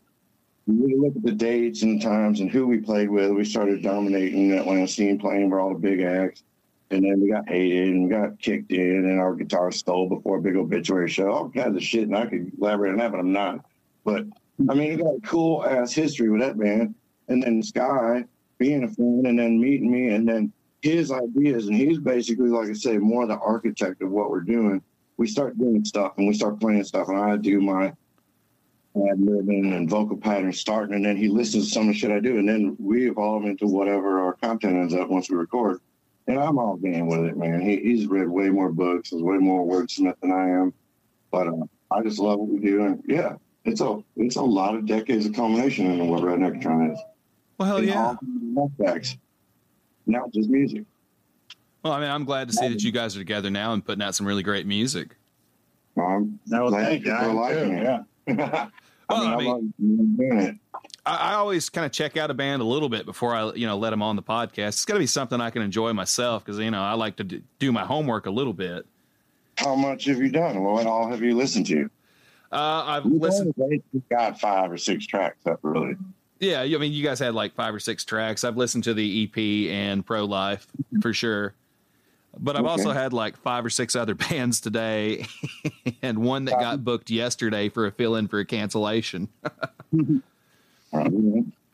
really 0.68 0.96
look 0.96 1.16
at 1.16 1.24
the 1.24 1.32
dates 1.32 1.82
and 1.84 2.02
times 2.02 2.40
and 2.40 2.52
who 2.52 2.68
we 2.68 2.80
played 2.80 3.10
with. 3.10 3.32
We 3.32 3.46
started 3.46 3.82
dominating 3.82 4.50
that 4.50 4.62
Atlanta 4.62 4.88
scene, 4.88 5.18
playing 5.20 5.50
where 5.50 5.60
all 5.60 5.74
the 5.74 5.80
big 5.80 6.02
acts. 6.02 6.44
And 6.92 7.06
then 7.06 7.22
we 7.22 7.30
got 7.30 7.48
hated 7.48 7.88
and 7.88 8.10
got 8.10 8.38
kicked 8.40 8.72
in, 8.72 9.06
and 9.06 9.20
our 9.20 9.34
guitar 9.34 9.72
stole 9.72 10.10
before 10.10 10.38
a 10.38 10.42
big 10.42 10.58
obituary 10.58 11.10
show. 11.10 11.32
All 11.32 11.50
kinds 11.50 11.78
of 11.78 11.84
shit, 11.84 12.04
and 12.04 12.18
I 12.18 12.26
could 12.26 12.52
elaborate 12.60 12.92
on 12.92 12.98
that, 12.98 13.12
but 13.12 13.20
I'm 13.22 13.32
not. 13.32 13.66
But 14.04 14.26
I 14.70 14.74
mean, 14.74 14.92
he 14.92 14.98
got 14.98 15.16
a 15.16 15.22
cool 15.24 15.66
ass 15.66 15.94
history 15.94 16.30
with 16.30 16.42
that 16.42 16.60
band, 16.60 16.94
and 17.30 17.42
then 17.42 17.64
Sky 17.64 18.26
being 18.58 18.84
a 18.84 18.90
fan, 18.90 19.24
and 19.26 19.40
then 19.40 19.60
meeting 19.60 19.90
me, 19.90 20.10
and 20.10 20.28
then 20.28 20.52
his 20.82 21.14
ideas, 21.14 21.68
and 21.68 21.78
he's 21.78 21.98
basically, 21.98 22.50
like 22.50 22.68
I 22.68 22.74
say, 22.74 22.98
more 22.98 23.26
the 23.26 23.38
architect 23.38 24.02
of 24.02 24.12
what 24.12 24.30
we're 24.30 24.42
doing. 24.42 24.82
We 25.16 25.28
start 25.28 25.58
doing 25.58 25.86
stuff, 25.86 26.16
and 26.18 26.28
we 26.28 26.34
start 26.34 26.60
playing 26.60 26.84
stuff, 26.84 27.08
and 27.08 27.18
I 27.18 27.38
do 27.38 27.62
my 27.62 27.94
ad 28.96 29.20
libbing 29.20 29.76
and 29.76 29.90
vocal 29.90 30.18
patterns 30.18 30.60
starting, 30.60 30.96
and 30.96 31.06
then 31.06 31.16
he 31.16 31.30
listens 31.30 31.68
to 31.68 31.74
some 31.74 31.84
of 31.84 31.88
the 31.90 31.94
shit 31.94 32.12
I 32.12 32.20
do, 32.20 32.38
and 32.38 32.48
then 32.48 32.76
we 32.80 33.10
evolve 33.10 33.46
into 33.46 33.66
whatever 33.66 34.20
our 34.22 34.34
content 34.34 34.76
ends 34.76 34.94
up 34.94 35.10
once 35.10 35.30
we 35.30 35.38
record. 35.38 35.80
And 36.28 36.40
I'm 36.40 36.58
all 36.60 36.76
game 36.76 37.08
with 37.08 37.22
it, 37.22 37.38
man. 37.38 37.62
He, 37.62 37.78
he's 37.78 38.08
read 38.08 38.28
way 38.28 38.50
more 38.50 38.72
books, 38.72 39.12
is 39.12 39.22
way 39.22 39.38
more 39.38 39.66
wordsmith 39.66 40.20
than 40.22 40.32
I 40.32 40.50
am. 40.50 40.74
But 41.32 41.48
uh, 41.48 41.64
I 41.90 42.02
just 42.04 42.20
love 42.20 42.40
what 42.40 42.50
we 42.50 42.60
do, 42.60 42.84
and 42.86 43.02
yeah, 43.08 43.36
it's 43.66 43.82
a 43.82 44.04
it's 44.18 44.36
a 44.36 44.42
lot 44.42 44.76
of 44.76 44.86
decades 44.86 45.26
of 45.26 45.34
culmination 45.34 45.86
into 45.88 46.06
what 46.06 46.22
Redneckatron 46.22 46.94
is. 46.94 47.00
Well, 47.58 47.68
hell 47.68 47.78
In 47.78 47.88
yeah. 47.88 48.16
all 48.56 48.72
aspects, 48.80 49.18
not 50.06 50.32
just 50.34 50.50
music. 50.50 50.84
Well, 51.84 51.94
I 51.94 52.00
mean, 52.00 52.10
I'm 52.10 52.26
glad 52.26 52.48
to 52.50 52.54
see 52.54 52.68
that 52.68 52.84
you 52.84 52.92
guys 52.92 53.16
are 53.16 53.20
together 53.20 53.50
now 53.50 53.74
and 53.74 53.84
putting 53.84 54.04
out 54.04 54.14
some 54.16 54.28
really 54.28 54.44
great 54.44 54.68
music. 54.68 55.16
Um, 55.98 56.40
No, 56.48 56.70
thank 56.70 57.06
you. 57.06 57.12
for 57.12 57.18
I 57.18 57.24
am 57.26 57.36
liking 57.36 57.74
it. 57.74 57.84
Yeah. 58.28 58.68
Well, 59.12 59.28
I 59.28 59.34
I 59.34 59.38
mean- 59.38 59.48
love 59.48 60.18
doing 60.18 60.38
it. 60.40 60.56
I, 61.06 61.16
I 61.16 61.34
always 61.34 61.70
kind 61.70 61.86
of 61.86 61.92
check 61.92 62.16
out 62.18 62.30
a 62.30 62.34
band 62.36 62.62
a 62.62 62.66
little 62.66 62.90
bit 62.90 63.06
before 63.06 63.36
I, 63.36 63.52
you 63.54 63.66
know, 63.66 63.78
let 63.78 63.90
them 63.90 64.04
on 64.04 64.16
the 64.16 64.22
podcast. 64.24 64.68
It's 64.70 64.86
got 64.86 64.94
to 64.96 65.00
be 65.00 65.08
something 65.08 65.42
I 65.42 65.50
can 65.50 65.62
enjoy 65.64 65.94
myself 65.94 66.46
because 66.46 66.60
you 66.60 66.70
know 66.72 66.82
I 66.82 66.94
like 66.94 67.16
to 67.18 67.24
do 67.24 67.72
my 67.72 67.84
homework 67.86 68.26
a 68.28 68.32
little 68.32 68.54
bit. 68.54 68.86
How 69.58 69.76
much 69.76 70.06
have 70.06 70.18
you 70.20 70.30
done? 70.30 70.62
What 70.64 70.86
all 70.86 71.10
have 71.10 71.22
you 71.22 71.36
listened 71.36 71.66
to? 71.68 71.90
Uh, 72.52 72.84
I've 72.86 73.06
You've 73.06 73.22
listened. 73.22 73.54
got 74.10 74.40
five 74.40 74.72
or 74.72 74.78
six 74.78 75.06
tracks 75.08 75.46
up, 75.48 75.60
really. 75.64 75.96
Yeah, 76.40 76.62
I 76.62 76.78
mean, 76.78 76.92
you 76.92 77.04
guys 77.04 77.20
had 77.20 77.34
like 77.36 77.54
five 77.56 77.74
or 77.74 77.80
six 77.80 78.04
tracks. 78.04 78.44
I've 78.44 78.58
listened 78.58 78.84
to 78.86 78.94
the 78.94 79.24
EP 79.24 79.72
and 79.72 80.06
Pro 80.06 80.26
Life 80.26 80.68
for 81.02 81.14
sure, 81.14 81.54
but 82.40 82.56
I've 82.56 82.64
okay. 82.64 82.72
also 82.72 82.92
had 82.92 83.14
like 83.14 83.38
five 83.38 83.66
or 83.66 83.70
six 83.70 83.96
other 83.96 84.16
bands 84.30 84.62
today, 84.62 85.26
and 86.02 86.20
one 86.20 86.46
that 86.46 86.60
got 86.60 86.84
booked 86.84 87.10
yesterday 87.10 87.70
for 87.70 87.88
a 87.88 87.92
fill 87.92 88.16
in 88.16 88.28
for 88.28 88.40
a 88.40 88.46
cancellation. 88.46 89.30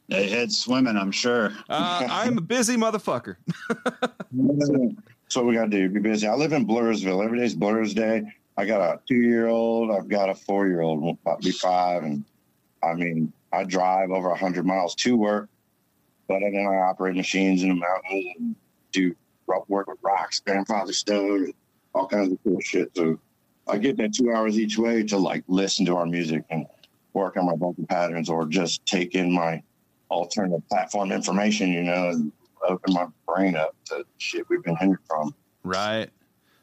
They 0.10 0.30
had 0.30 0.54
swimming, 0.54 0.96
I'm 0.96 1.12
sure. 1.12 1.52
Uh, 1.68 2.08
I'm 2.10 2.38
a 2.38 2.42
busy 2.42 2.78
motherfucker. 2.78 3.36
That's 3.68 5.36
what 5.36 5.46
we 5.46 5.54
got 5.54 5.66
to 5.66 5.70
do. 5.70 5.90
Be 5.90 6.00
busy. 6.00 6.28
I 6.28 6.34
live 6.34 6.54
in 6.54 6.66
Blairsville. 6.66 7.26
Every 7.26 7.40
day's 7.40 7.54
Blur's 7.54 7.94
Day. 7.94 8.24
I 8.56 8.66
got 8.66 8.80
a 8.80 9.00
two 9.06 9.16
year 9.16 9.48
old. 9.48 9.92
I've 9.92 10.08
got 10.08 10.30
a 10.30 10.36
four 10.36 10.68
year 10.68 10.80
old, 10.80 11.18
about 11.22 11.42
to 11.42 11.48
be 11.48 11.52
five. 11.52 12.04
And 12.04 12.24
I 12.82 12.94
mean, 12.94 13.34
I 13.52 13.66
drive 13.66 14.12
over 14.12 14.30
100 14.30 14.66
miles 14.66 14.96
to 14.96 15.18
work, 15.18 15.50
but 16.28 16.40
then 16.40 16.56
I 16.56 16.78
operate 16.78 17.16
machines 17.16 17.64
in 17.64 17.70
the 17.70 17.76
mountains 17.76 18.26
and 18.38 18.56
do 18.94 19.16
work 19.48 19.88
with 19.88 19.98
rocks, 20.02 20.40
grandfather 20.40 20.94
stone, 20.94 21.46
and 21.46 21.54
all 21.94 22.08
kinds 22.08 22.32
of 22.32 22.40
cool 22.44 22.60
shit. 22.60 22.92
So 22.96 23.20
I 23.68 23.78
get 23.78 23.98
that 23.98 24.14
two 24.14 24.32
hours 24.34 24.60
each 24.60 24.78
way 24.78 25.04
to 25.04 25.18
like 25.18 25.44
listen 25.48 25.86
to 25.88 25.96
our 25.96 26.06
music 26.06 26.44
and 26.50 26.66
work 27.14 27.38
on 27.38 27.46
my 27.46 27.56
vocal 27.56 27.86
patterns 27.88 28.30
or 28.30 28.46
just 28.46 28.86
take 28.86 29.16
in 29.16 29.32
my 29.32 29.62
alternative 30.10 30.68
platform 30.70 31.12
information, 31.12 31.72
you 31.72 31.84
know, 31.84 32.10
and 32.10 32.32
open 32.68 32.94
my 32.94 33.08
brain 33.28 33.56
up 33.56 33.76
to 33.86 34.06
shit 34.18 34.48
we've 34.50 34.64
been 34.64 34.76
hindered 34.76 35.00
from. 35.08 35.34
Right. 35.64 36.10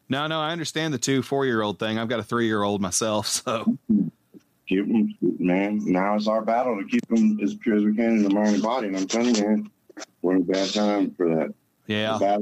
No, 0.09 0.27
no, 0.27 0.41
I 0.41 0.53
understand 0.53 0.95
the 0.95 0.99
two 0.99 1.23
four 1.23 1.47
year 1.47 1.63
old 1.63 1.79
thing. 1.79 1.99
I've 1.99 2.09
got 2.09 2.21
a 2.21 2.25
three 2.25 2.47
year 2.47 2.63
old 2.63 2.81
myself, 2.81 3.27
so 3.29 3.77
keep 4.69 4.87
them, 4.87 5.15
man. 5.21 5.81
Now 5.85 6.15
it's 6.15 6.29
our 6.29 6.43
battle 6.43 6.79
to 6.81 6.87
keep 6.87 7.07
them 7.09 7.39
as 7.43 7.55
pure 7.55 7.77
as 7.77 7.85
we 7.85 7.95
can 7.95 8.19
in 8.19 8.23
the 8.23 8.31
mind 8.31 8.55
and 8.55 8.63
body. 8.63 8.89
And 8.89 8.97
I'm 8.97 9.07
telling 9.07 9.35
you, 9.35 9.43
man, 9.43 9.71
we're 10.23 10.37
in 10.37 10.43
a 10.43 10.45
bad 10.45 10.73
time 10.73 11.11
for 11.13 11.29
that. 11.35 11.55
Yeah, 11.87 12.39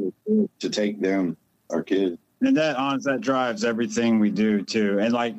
to 0.61 0.71
take 0.71 1.01
them, 1.01 1.37
our 1.71 1.83
kids. 1.83 2.19
And 2.41 2.57
that 2.57 2.77
honest, 2.77 3.07
that 3.07 3.21
drives 3.21 3.65
everything 3.65 4.19
we 4.19 4.31
do 4.31 4.63
too. 4.63 4.99
And 4.99 5.13
like 5.13 5.37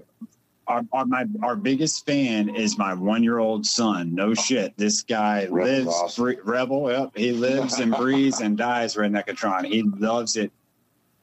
our, 0.67 0.83
our, 0.93 1.05
my 1.05 1.25
our 1.41 1.55
biggest 1.55 2.05
fan 2.05 2.55
is 2.55 2.77
my 2.77 2.93
one 2.93 3.23
year 3.23 3.39
old 3.39 3.65
son. 3.65 4.15
No 4.15 4.33
shit, 4.33 4.75
this 4.77 5.03
guy 5.03 5.47
Rebel's 5.49 5.85
lives 5.85 5.87
awesome. 5.87 6.23
free, 6.23 6.37
rebel. 6.43 6.91
Yep, 6.91 7.11
he 7.15 7.31
lives 7.31 7.79
and 7.79 7.93
breathes 7.93 8.41
and 8.41 8.57
dies 8.57 8.95
Redneckatron. 8.95 9.65
He 9.65 9.83
loves 9.83 10.37
it. 10.37 10.51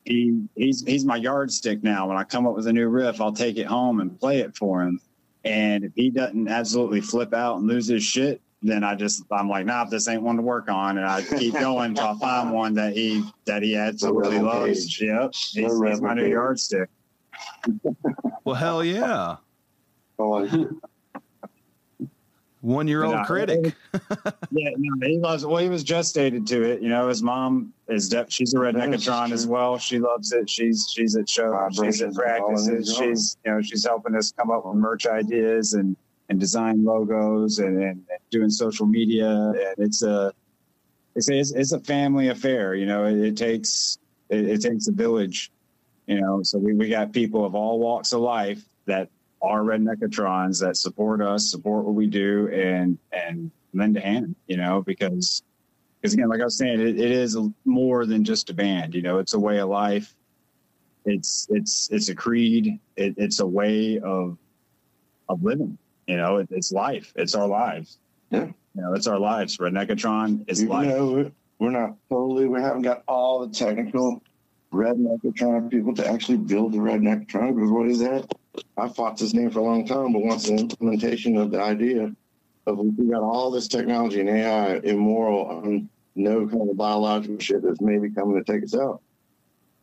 He 0.05 0.47
he's 0.57 0.85
he's 0.85 1.05
my 1.05 1.17
yardstick 1.17 1.83
now. 1.83 2.09
When 2.09 2.17
I 2.17 2.25
come 2.25 2.47
up 2.47 2.55
with 2.55 2.67
a 2.67 2.73
new 2.73 2.89
riff, 2.89 3.21
I'll 3.21 3.33
take 3.33 3.57
it 3.57 3.67
home 3.67 4.01
and 4.01 4.19
play 4.19 4.41
it 4.41 4.57
for 4.57 4.83
him. 4.83 5.01
And 5.45 5.85
if 5.85 5.93
he 5.95 6.11
doesn't 6.11 6.49
absolutely 6.49 7.01
flip 7.01 7.33
out 7.33 7.59
and 7.59 7.67
lose 7.67 7.87
his 7.87 8.03
shit, 8.03 8.43
then 8.63 8.85
I 8.85 8.95
just 8.95 9.25
I'm 9.31 9.49
like, 9.49 9.67
nah, 9.67 9.85
this 9.85 10.09
ain't 10.09 10.23
one 10.23 10.37
to 10.37 10.43
work 10.43 10.69
on, 10.69 10.99
and 10.99 11.07
I 11.07 11.23
keep 11.23 11.55
going 11.55 11.91
until 11.91 12.09
I 12.09 12.19
find 12.19 12.53
one 12.53 12.75
that 12.75 12.95
he 12.95 13.25
that 13.47 13.63
he 13.63 13.77
absolutely 13.77 14.39
loves. 14.39 15.01
Yep, 15.01 15.35
he's, 15.35 15.55
he's 15.55 16.01
my 16.01 16.15
new 16.15 16.27
yardstick 16.27 16.89
well, 18.45 18.55
hell 18.55 18.85
yeah. 18.85 19.37
One 22.61 22.87
year 22.87 23.05
old 23.05 23.25
critic. 23.25 23.75
yeah, 24.51 24.71
no, 24.77 25.07
he 25.07 25.19
loves. 25.19 25.47
Well, 25.47 25.63
he 25.63 25.71
was 25.71 25.83
gestated 25.83 26.47
to 26.49 26.63
it. 26.63 26.83
You 26.83 26.91
know, 26.91 27.09
his 27.09 27.23
mom 27.23 27.73
is. 27.89 28.09
De- 28.09 28.27
she's 28.29 28.53
a 28.53 28.59
redneckatron 28.59 29.33
as 29.33 29.47
well. 29.47 29.79
She 29.79 29.99
loves 29.99 30.33
it. 30.33 30.49
She's 30.49 30.87
she's 30.93 31.17
at 31.17 31.29
shows. 31.29 31.55
She's 31.73 32.03
at 32.03 32.15
practices. 32.15 32.95
She's 32.99 33.39
you 33.47 33.53
know 33.53 33.63
she's 33.63 33.87
helping 33.87 34.15
us 34.15 34.33
come 34.33 34.51
up 34.51 34.67
with 34.67 34.77
merch 34.77 35.07
ideas 35.07 35.73
and 35.73 35.97
and 36.31 36.41
design 36.41 36.85
logos 36.85 37.59
and, 37.59 37.77
and, 37.77 38.05
and 38.09 38.21
doing 38.31 38.49
social 38.49 38.87
media. 38.87 39.29
And 39.29 39.75
it's 39.79 40.03
a 40.03 40.33
it's 41.15 41.29
it's 41.29 41.73
a 41.73 41.81
family 41.81 42.29
affair. 42.29 42.75
You 42.75 42.87
know, 42.87 43.05
it, 43.05 43.19
it 43.19 43.37
takes 43.37 43.99
it, 44.31 44.49
it 44.49 44.63
takes 44.63 44.89
a 44.89 44.93
village 44.93 45.51
you 46.11 46.21
know, 46.21 46.43
so 46.43 46.59
we, 46.59 46.75
we 46.75 46.89
got 46.89 47.13
people 47.13 47.45
of 47.45 47.55
all 47.55 47.79
walks 47.79 48.13
of 48.13 48.21
life 48.21 48.65
that 48.87 49.09
are 49.41 49.61
redneckatrons 49.61 50.61
that 50.61 50.77
support 50.77 51.23
us, 51.23 51.49
support 51.49 51.85
what 51.85 51.95
we 51.95 52.09
do, 52.09 52.49
and 52.49 52.99
and 53.13 53.53
lend 53.73 53.97
a 53.97 54.01
hand. 54.01 54.35
You 54.49 54.57
know, 54.57 54.83
because 54.83 55.45
because 56.01 56.13
again, 56.15 56.29
like 56.29 56.41
I 56.41 56.45
was 56.45 56.59
saying, 56.59 56.81
it, 56.81 56.99
it 56.99 57.13
is 57.13 57.39
more 57.65 58.07
than 58.07 58.25
just 58.25 58.51
a 58.51 58.55
band. 58.55 58.93
You 58.93 59.03
know, 59.03 59.21
it's 59.21 59.35
a 59.35 59.39
way 59.39 59.61
of 59.61 59.69
life. 59.69 60.13
It's 61.05 61.47
it's 61.49 61.89
it's 61.93 62.09
a 62.09 62.15
creed. 62.17 62.81
It, 62.97 63.15
it's 63.17 63.39
a 63.39 63.47
way 63.47 64.01
of 64.01 64.37
of 65.29 65.45
living. 65.45 65.79
You 66.11 66.17
know, 66.17 66.39
it, 66.39 66.49
it's 66.51 66.73
life. 66.73 67.13
It's 67.15 67.37
our 67.37 67.47
lives. 67.47 67.99
Yeah. 68.31 68.47
You 68.75 68.83
know, 68.83 68.95
it's 68.95 69.07
our 69.07 69.21
lives. 69.21 69.59
Redneckatron 69.59 70.51
is 70.51 70.65
life. 70.65 70.89
Know, 70.89 71.31
we're 71.61 71.71
not 71.71 71.95
totally. 72.09 72.49
We 72.49 72.61
haven't 72.61 72.83
got 72.83 73.05
all 73.07 73.47
the 73.47 73.55
technical 73.55 74.21
redneckatron 74.73 75.71
people 75.71 75.95
to 75.95 76.09
actually 76.09 76.39
build 76.39 76.73
the 76.73 76.79
redneckatron 76.79 77.55
because 77.55 77.71
what 77.71 77.87
is 77.87 78.01
that? 78.01 78.29
I 78.77 78.89
fought 78.89 79.19
this 79.19 79.35
name 79.35 79.53
for 79.53 79.61
a 79.61 79.63
long 79.63 79.87
time, 79.87 80.13
but 80.13 80.23
once 80.23 80.49
the 80.49 80.57
implementation 80.57 81.37
of 81.37 81.53
the 81.53 81.63
idea 81.63 82.13
of 82.67 82.79
we 82.79 83.07
got 83.07 83.23
all 83.23 83.53
this 83.53 83.69
technology 83.69 84.19
and 84.19 84.29
AI, 84.29 84.79
immoral, 84.79 85.63
um, 85.63 85.89
no 86.17 86.45
kind 86.49 86.71
of 86.71 86.77
biological 86.77 87.39
shit 87.39 87.63
that's 87.63 87.81
maybe 87.81 88.11
coming 88.11 88.43
to 88.43 88.53
take 88.53 88.65
us 88.65 88.75
out. 88.75 89.01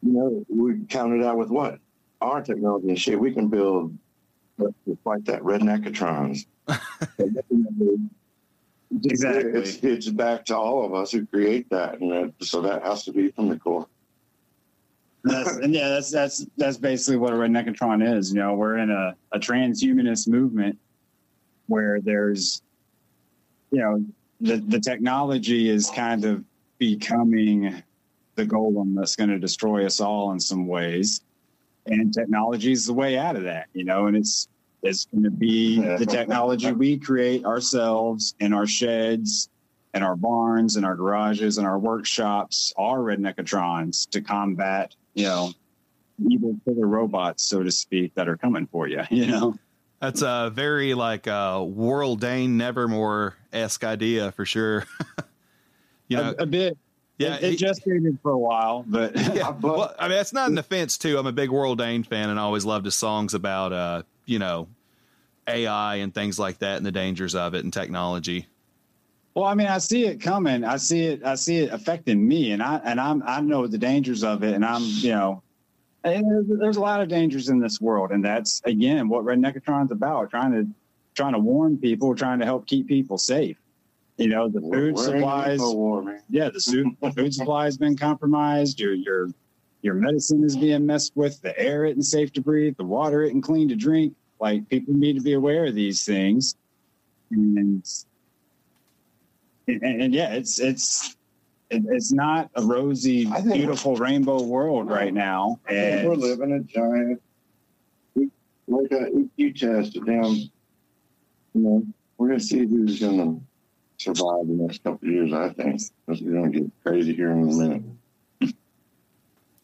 You 0.01 0.11
know, 0.11 0.45
we 0.49 0.85
counted 0.89 1.23
out 1.23 1.37
with 1.37 1.49
what? 1.49 1.79
Our 2.19 2.41
technology 2.41 2.89
and 2.89 2.99
shit. 2.99 3.17
We 3.17 3.31
can 3.31 3.47
build 3.47 3.97
just 4.57 5.05
like 5.05 5.25
that 5.25 5.41
redneckatrons. 5.41 6.45
exactly. 9.03 9.51
It's, 9.51 9.77
it's 9.83 10.09
back 10.09 10.45
to 10.45 10.57
all 10.57 10.85
of 10.85 10.93
us 10.93 11.11
who 11.11 11.25
create 11.25 11.69
that, 11.69 11.99
and 11.99 12.11
that, 12.11 12.33
so 12.41 12.61
that 12.61 12.83
has 12.83 13.03
to 13.05 13.11
be 13.11 13.31
from 13.31 13.49
the 13.49 13.57
core 13.57 13.87
that's, 15.27 15.57
and 15.57 15.73
yeah, 15.73 15.89
that's 15.89 16.11
that's 16.11 16.45
that's 16.57 16.77
basically 16.77 17.17
what 17.17 17.33
a 17.33 17.35
redneckatron 17.35 18.17
is. 18.17 18.31
You 18.31 18.39
know, 18.39 18.53
we're 18.53 18.77
in 18.77 18.89
a, 18.89 19.15
a 19.31 19.39
transhumanist 19.39 20.27
movement 20.27 20.77
where 21.67 21.99
there's, 22.01 22.61
you 23.71 23.79
know, 23.79 24.05
the 24.41 24.57
the 24.57 24.79
technology 24.79 25.69
is 25.69 25.89
kind 25.89 26.25
of 26.25 26.43
becoming 26.77 27.81
the 28.35 28.45
golem 28.45 28.95
that's 28.95 29.15
going 29.15 29.29
to 29.29 29.39
destroy 29.39 29.85
us 29.85 29.99
all 29.99 30.31
in 30.31 30.39
some 30.39 30.67
ways, 30.67 31.21
and 31.87 32.13
technology 32.13 32.71
is 32.71 32.85
the 32.85 32.93
way 32.93 33.17
out 33.17 33.35
of 33.35 33.43
that. 33.43 33.67
You 33.73 33.83
know, 33.83 34.07
and 34.07 34.15
it's 34.15 34.47
it's 34.83 35.05
going 35.05 35.23
to 35.23 35.31
be 35.31 35.79
the 35.79 36.05
technology 36.05 36.71
we 36.71 36.97
create 36.97 37.45
ourselves 37.45 38.35
in 38.39 38.53
our 38.53 38.67
sheds 38.67 39.49
and 39.93 40.03
our 40.03 40.15
barns 40.15 40.75
and 40.75 40.85
our 40.85 40.95
garages 40.95 41.57
and 41.57 41.65
our 41.65 41.79
workshops 41.79 42.73
are 42.77 42.99
redneckatrons 42.99 44.07
to 44.11 44.21
combat 44.21 44.95
you 45.17 45.23
know, 45.23 45.51
evil 46.29 46.55
killer 46.63 46.87
robots, 46.87 47.43
so 47.43 47.63
to 47.63 47.71
speak, 47.71 48.13
that 48.13 48.29
are 48.29 48.37
coming 48.37 48.67
for 48.67 48.87
you. 48.87 49.01
You 49.09 49.25
know, 49.25 49.57
that's 49.99 50.21
a 50.21 50.51
very 50.53 50.93
like 50.93 51.27
uh, 51.27 51.63
Warrel 51.65 52.15
Dane 52.15 52.55
Nevermore 52.55 53.35
esque 53.51 53.83
idea 53.83 54.31
for 54.31 54.45
sure. 54.45 54.85
you 56.07 56.17
know, 56.17 56.35
a, 56.37 56.43
a 56.43 56.45
bit. 56.45 56.77
Yeah, 57.17 57.35
it, 57.37 57.53
it 57.53 57.57
just 57.57 57.87
ended 57.87 58.19
for 58.21 58.31
a 58.31 58.37
while, 58.37 58.83
but 58.87 59.15
yeah. 59.35 59.49
well, 59.61 59.93
I 59.97 60.07
mean, 60.07 60.17
it's 60.19 60.33
not 60.33 60.49
an 60.49 60.57
offense 60.57 60.97
too. 60.97 61.17
I'm 61.17 61.27
a 61.27 61.31
big 61.31 61.49
Warrel 61.49 61.75
Dane 61.75 62.03
fan, 62.03 62.29
and 62.29 62.39
I 62.39 62.43
always 62.43 62.65
loved 62.65 62.85
his 62.85 62.95
songs 62.95 63.33
about, 63.33 63.73
uh, 63.73 64.03
you 64.25 64.39
know, 64.39 64.67
AI 65.47 65.95
and 65.95 66.13
things 66.13 66.37
like 66.37 66.59
that, 66.59 66.77
and 66.77 66.85
the 66.85 66.91
dangers 66.91 67.33
of 67.33 67.55
it 67.55 67.63
and 67.63 67.73
technology. 67.73 68.47
Well, 69.33 69.45
I 69.45 69.53
mean, 69.53 69.67
I 69.67 69.77
see 69.77 70.05
it 70.05 70.19
coming. 70.19 70.63
I 70.63 70.77
see 70.77 71.05
it. 71.05 71.23
I 71.23 71.35
see 71.35 71.57
it 71.57 71.71
affecting 71.71 72.27
me, 72.27 72.51
and 72.51 72.61
I 72.61 72.81
and 72.83 72.99
I'm 72.99 73.23
I 73.25 73.41
know 73.41 73.67
the 73.67 73.77
dangers 73.77 74.23
of 74.23 74.43
it, 74.43 74.53
and 74.53 74.65
I'm 74.65 74.81
you 74.83 75.11
know, 75.11 75.43
there's, 76.03 76.47
there's 76.47 76.77
a 76.77 76.81
lot 76.81 77.01
of 77.01 77.07
dangers 77.07 77.49
in 77.49 77.59
this 77.59 77.79
world, 77.79 78.11
and 78.11 78.25
that's 78.25 78.61
again 78.65 79.09
what 79.09 79.25
Redneckatron's 79.25 79.91
about, 79.91 80.31
trying 80.31 80.51
to 80.53 80.67
trying 81.13 81.33
to 81.33 81.39
warn 81.39 81.77
people, 81.77 82.15
trying 82.15 82.39
to 82.39 82.45
help 82.45 82.67
keep 82.67 82.87
people 82.87 83.17
safe. 83.17 83.57
You 84.17 84.29
know, 84.29 84.49
the 84.49 84.61
food 84.61 84.95
We're 84.95 85.03
supplies. 85.03 85.59
War, 85.59 86.21
yeah, 86.29 86.49
the 86.49 86.59
food, 86.59 86.87
the 87.01 87.11
food 87.15 87.33
supply 87.33 87.65
has 87.65 87.77
been 87.77 87.95
compromised. 87.95 88.79
Your 88.79 88.93
your 88.93 89.29
your 89.83 89.93
medicine 89.93 90.43
is 90.43 90.57
being 90.57 90.85
messed 90.85 91.15
with. 91.15 91.39
The 91.41 91.57
air 91.57 91.85
isn't 91.85 92.03
safe 92.03 92.33
to 92.33 92.41
breathe. 92.41 92.77
The 92.77 92.83
water 92.83 93.21
isn't 93.21 93.41
clean 93.41 93.69
to 93.69 93.75
drink. 93.75 94.15
Like 94.39 94.67
people 94.69 94.95
need 94.95 95.13
to 95.13 95.21
be 95.21 95.33
aware 95.33 95.65
of 95.65 95.75
these 95.75 96.03
things, 96.03 96.55
and 97.29 97.85
and, 99.67 99.83
and 99.83 100.13
yeah, 100.13 100.33
it's 100.33 100.59
it's 100.59 101.15
it's 101.69 102.11
not 102.11 102.49
a 102.55 102.63
rosy, 102.63 103.25
beautiful 103.25 103.97
rainbow 103.97 104.41
world 104.41 104.89
right 104.89 105.13
now. 105.13 105.59
And 105.69 106.07
we're 106.07 106.15
living 106.15 106.53
a 106.53 106.59
giant, 106.61 107.21
like 108.67 108.91
a 108.91 109.11
EQ 109.11 109.59
test 109.59 110.05
down. 110.05 110.35
You 110.35 110.51
know, 111.61 111.85
we're 112.17 112.29
gonna 112.29 112.39
see 112.39 112.65
who's 112.65 112.99
gonna 112.99 113.39
survive 113.97 114.47
the 114.47 114.53
next 114.53 114.83
couple 114.83 115.07
of 115.07 115.13
years. 115.13 115.33
I 115.33 115.49
think 115.49 115.75
it's 115.75 116.21
gonna 116.21 116.49
get 116.49 116.71
crazy 116.83 117.13
here 117.13 117.31
in 117.31 117.43
a 117.43 117.45
minute. 117.45 117.83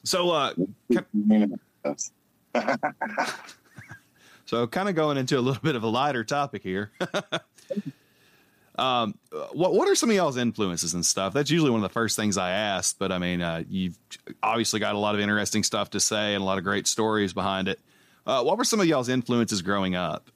So, 0.04 0.32
uh, 0.32 0.54
so 4.46 4.68
kind 4.68 4.90
of 4.90 4.96
going 4.96 5.18
into 5.18 5.40
a 5.40 5.42
little 5.42 5.62
bit 5.62 5.76
of 5.76 5.84
a 5.84 5.88
lighter 5.88 6.24
topic 6.24 6.62
here. 6.62 6.92
Um, 8.76 9.14
what 9.52 9.74
what 9.74 9.88
are 9.88 9.96
some 9.96 10.10
of 10.10 10.16
y'all's 10.16 10.38
influences 10.38 10.94
and 10.96 11.06
stuff? 11.06 11.34
That's 11.34 11.52
usually 11.52 11.70
one 11.70 11.84
of 11.84 11.90
the 11.90 11.94
first 11.94 12.16
things 12.16 12.38
I 12.38 12.52
ask. 12.52 12.98
But 12.98 13.12
I 13.12 13.20
mean, 13.20 13.42
uh, 13.42 13.64
you've 13.70 13.98
obviously 14.42 14.80
got 14.80 14.96
a 14.96 14.98
lot 14.98 15.14
of 15.14 15.22
interesting 15.22 15.64
stuff 15.64 15.92
to 15.92 16.00
say 16.00 16.34
and 16.34 16.42
a 16.42 16.46
lot 16.46 16.58
of 16.58 16.64
great 16.64 16.88
stories 16.88 17.34
behind 17.34 17.68
it. 17.68 17.80
Uh, 18.26 18.42
what 18.42 18.58
were 18.58 18.64
some 18.64 18.80
of 18.80 18.88
y'all's 18.88 19.10
influences 19.10 19.62
growing 19.62 19.96
up? 19.96 20.32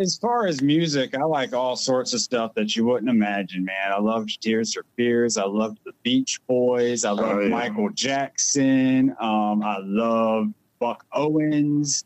As 0.00 0.16
far 0.16 0.46
as 0.46 0.62
music, 0.62 1.14
I 1.14 1.22
like 1.22 1.52
all 1.52 1.76
sorts 1.76 2.12
of 2.12 2.20
stuff 2.20 2.54
that 2.54 2.74
you 2.74 2.84
wouldn't 2.84 3.08
imagine, 3.08 3.64
man. 3.64 3.92
I 3.92 4.00
loved 4.00 4.40
Tears 4.42 4.74
for 4.74 4.84
Fears. 4.96 5.36
I 5.36 5.44
loved 5.44 5.78
the 5.84 5.92
Beach 6.02 6.40
Boys. 6.48 7.04
I 7.04 7.10
loved 7.10 7.34
oh, 7.34 7.40
yeah. 7.40 7.48
Michael 7.48 7.90
Jackson. 7.90 9.14
Um, 9.20 9.62
I 9.62 9.78
love 9.80 10.48
Buck 10.80 11.04
Owens. 11.12 12.04